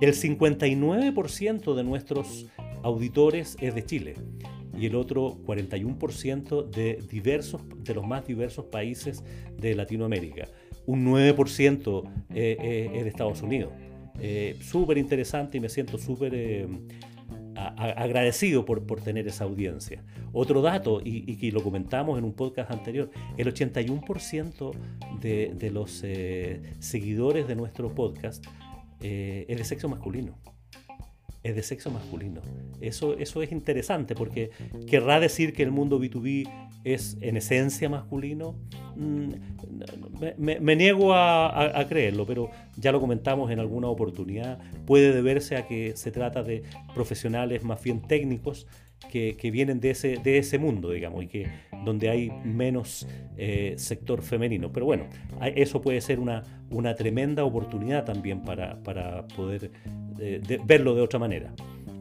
El 0.00 0.12
59% 0.12 1.74
de 1.74 1.84
nuestros 1.84 2.46
auditores 2.82 3.56
es 3.60 3.74
de 3.74 3.84
Chile 3.84 4.14
y 4.76 4.86
el 4.86 4.96
otro 4.96 5.38
41% 5.46 6.70
de, 6.70 7.02
diversos, 7.08 7.62
de 7.78 7.94
los 7.94 8.06
más 8.06 8.26
diversos 8.26 8.66
países 8.66 9.22
de 9.56 9.74
Latinoamérica. 9.74 10.48
Un 10.86 11.06
9% 11.06 12.02
es 12.34 12.58
de 12.58 13.08
Estados 13.08 13.40
Unidos. 13.42 13.72
súper 14.60 14.98
interesante 14.98 15.56
y 15.56 15.60
me 15.60 15.70
siento 15.70 15.96
súper 15.96 16.68
agradecido 17.56 18.64
por, 18.64 18.86
por, 18.86 19.00
tener 19.00 19.26
esa 19.26 19.44
audiencia. 19.44 20.04
Otro 20.32 20.62
dato, 20.62 21.00
y, 21.02 21.36
que 21.36 21.50
lo 21.52 21.62
comentamos 21.62 22.18
en 22.18 22.24
un 22.24 22.32
podcast 22.32 22.70
anterior, 22.70 23.10
el 23.36 23.52
81% 23.52 24.72
de, 25.20 25.52
de, 25.54 25.70
los 25.70 26.02
eh, 26.04 26.62
seguidores 26.78 27.48
de 27.48 27.56
nuestro 27.56 27.94
podcast 27.94 28.44
eh, 29.00 29.46
es 29.48 29.58
de 29.58 29.64
sexo 29.64 29.88
masculino 29.88 30.38
es 31.46 31.54
de 31.54 31.62
sexo 31.62 31.90
masculino. 31.90 32.40
Eso, 32.80 33.16
eso 33.18 33.42
es 33.42 33.52
interesante 33.52 34.14
porque 34.14 34.50
querrá 34.86 35.20
decir 35.20 35.52
que 35.54 35.62
el 35.62 35.70
mundo 35.70 36.00
B2B 36.00 36.48
es 36.84 37.16
en 37.20 37.36
esencia 37.36 37.88
masculino. 37.88 38.54
Mm, 38.96 39.32
me, 40.38 40.76
niego 40.76 41.14
a, 41.14 41.84
creerlo, 41.88 42.26
pero 42.26 42.50
ya 42.76 42.92
lo 42.92 43.00
comentamos 43.00 43.50
en 43.50 43.60
alguna 43.60 43.88
oportunidad. 43.88 44.58
Puede 44.86 45.12
deberse 45.12 45.56
a 45.56 45.66
que 45.66 45.96
se 45.96 46.10
trata 46.10 46.42
de 46.42 46.62
profesionales 46.94 47.62
más 47.62 47.82
bien 47.82 48.02
técnicos 48.02 48.66
que, 49.10 49.50
vienen 49.50 49.80
de 49.80 49.90
ese, 49.90 50.16
de 50.22 50.38
ese 50.38 50.58
mundo, 50.58 50.90
digamos, 50.90 51.24
y 51.24 51.28
que 51.28 51.46
donde 51.84 52.10
hay 52.10 52.30
menos 52.44 53.06
eh, 53.36 53.74
sector 53.76 54.22
femenino. 54.22 54.72
Pero 54.72 54.86
bueno, 54.86 55.06
eso 55.54 55.80
puede 55.80 56.00
ser 56.00 56.18
una, 56.18 56.42
una 56.70 56.94
tremenda 56.94 57.44
oportunidad 57.44 58.04
también 58.04 58.42
para, 58.42 58.82
para 58.82 59.26
poder 59.28 59.70
eh, 60.18 60.40
verlo 60.64 60.94
de 60.94 61.02
otra 61.02 61.18
manera. 61.18 61.54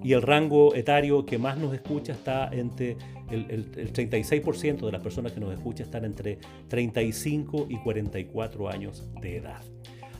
Y 0.03 0.13
el 0.13 0.21
rango 0.21 0.75
etario 0.75 1.25
que 1.25 1.39
más 1.39 1.57
nos 1.57 1.73
escucha 1.73 2.13
está 2.13 2.49
entre 2.51 2.95
el, 3.31 3.49
el, 3.49 3.91
36% 3.91 4.85
de 4.85 4.91
las 4.91 5.01
personas 5.01 5.31
que 5.31 5.39
nos 5.39 5.51
escucha 5.51 5.83
están 5.83 6.05
entre 6.05 6.37
35 6.67 7.67
y 7.69 7.77
44 7.77 8.69
años 8.69 9.07
de 9.19 9.37
edad. 9.37 9.61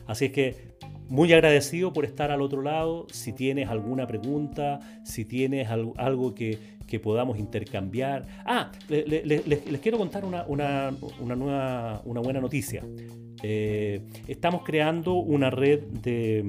Así 0.06 0.26
es 0.26 0.32
que 0.32 0.75
muy 1.08 1.32
agradecido 1.32 1.92
por 1.92 2.04
estar 2.04 2.30
al 2.30 2.42
otro 2.42 2.62
lado. 2.62 3.06
Si 3.10 3.32
tienes 3.32 3.68
alguna 3.68 4.06
pregunta, 4.06 4.80
si 5.04 5.24
tienes 5.24 5.68
algo 5.68 6.34
que, 6.34 6.58
que 6.86 7.00
podamos 7.00 7.38
intercambiar. 7.38 8.26
Ah, 8.44 8.72
les 8.88 9.80
quiero 9.80 9.98
contar 9.98 10.24
una, 10.24 10.44
una, 10.46 10.94
una, 11.20 11.36
nueva, 11.36 12.02
una 12.04 12.20
buena 12.20 12.40
noticia. 12.40 12.82
Eh, 13.42 14.00
estamos 14.26 14.62
creando 14.64 15.14
una 15.14 15.50
red 15.50 15.80
de, 15.80 16.42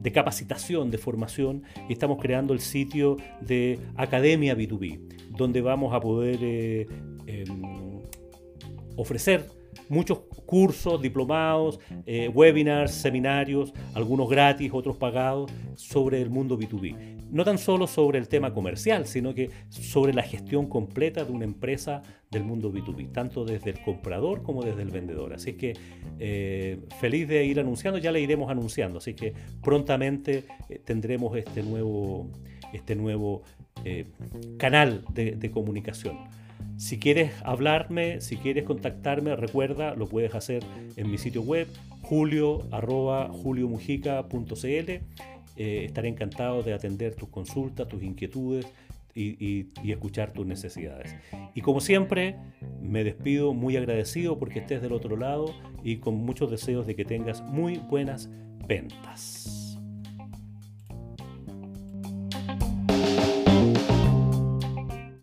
de, 0.00 0.12
capacitación, 0.12 0.90
de 0.90 0.98
formación, 0.98 1.62
y 1.88 1.92
estamos 1.92 2.18
creando 2.20 2.52
el 2.54 2.60
sitio 2.60 3.16
de 3.40 3.78
Academia 3.96 4.56
B2B, 4.56 5.28
donde 5.36 5.60
vamos 5.60 5.94
a 5.94 6.00
poder 6.00 6.38
eh, 6.42 6.86
em, 7.26 8.00
ofrecer 8.96 9.46
muchos 9.88 10.20
cursos, 10.52 11.00
diplomados, 11.00 11.80
eh, 12.04 12.28
webinars, 12.28 12.92
seminarios, 12.92 13.72
algunos 13.94 14.28
gratis, 14.28 14.70
otros 14.74 14.98
pagados, 14.98 15.50
sobre 15.76 16.20
el 16.20 16.28
mundo 16.28 16.58
B2B. 16.58 16.94
No 17.30 17.42
tan 17.42 17.56
solo 17.56 17.86
sobre 17.86 18.18
el 18.18 18.28
tema 18.28 18.52
comercial, 18.52 19.06
sino 19.06 19.32
que 19.32 19.48
sobre 19.70 20.12
la 20.12 20.22
gestión 20.22 20.66
completa 20.66 21.24
de 21.24 21.32
una 21.32 21.46
empresa 21.46 22.02
del 22.30 22.44
mundo 22.44 22.70
B2B, 22.70 23.12
tanto 23.12 23.46
desde 23.46 23.70
el 23.70 23.80
comprador 23.80 24.42
como 24.42 24.62
desde 24.62 24.82
el 24.82 24.90
vendedor. 24.90 25.32
Así 25.32 25.54
que 25.54 25.72
eh, 26.18 26.80
feliz 27.00 27.28
de 27.28 27.46
ir 27.46 27.58
anunciando, 27.58 27.98
ya 27.98 28.12
le 28.12 28.20
iremos 28.20 28.50
anunciando, 28.50 28.98
así 28.98 29.14
que 29.14 29.32
prontamente 29.62 30.44
eh, 30.68 30.82
tendremos 30.84 31.34
este 31.34 31.62
nuevo, 31.62 32.28
este 32.74 32.94
nuevo 32.94 33.42
canal 34.58 35.02
de 35.14 35.50
comunicación. 35.50 36.18
Si 36.82 36.98
quieres 36.98 37.30
hablarme, 37.44 38.20
si 38.20 38.36
quieres 38.36 38.64
contactarme, 38.64 39.36
recuerda, 39.36 39.94
lo 39.94 40.08
puedes 40.08 40.34
hacer 40.34 40.64
en 40.96 41.12
mi 41.12 41.16
sitio 41.16 41.40
web, 41.40 41.68
julio, 42.02 42.66
eh, 45.56 45.84
estaré 45.84 46.08
encantado 46.08 46.64
de 46.64 46.74
atender 46.74 47.14
tus 47.14 47.28
consultas, 47.28 47.86
tus 47.86 48.02
inquietudes 48.02 48.66
y, 49.14 49.68
escuchar 49.88 50.32
tus 50.32 50.44
necesidades. 50.44 51.14
Y 51.54 51.60
como 51.60 51.80
siempre, 51.80 52.34
me 52.80 53.04
despido 53.04 53.54
muy 53.54 53.76
agradecido 53.76 54.40
porque 54.40 54.58
estés 54.58 54.82
del 54.82 54.92
otro 54.92 55.16
lado 55.16 55.54
y 55.84 55.98
con 55.98 56.16
muchos 56.16 56.50
deseos 56.50 56.84
de 56.84 56.96
que 56.96 57.04
tengas 57.04 57.42
muy 57.42 57.76
buenas 57.78 58.28
ventas. 58.66 59.61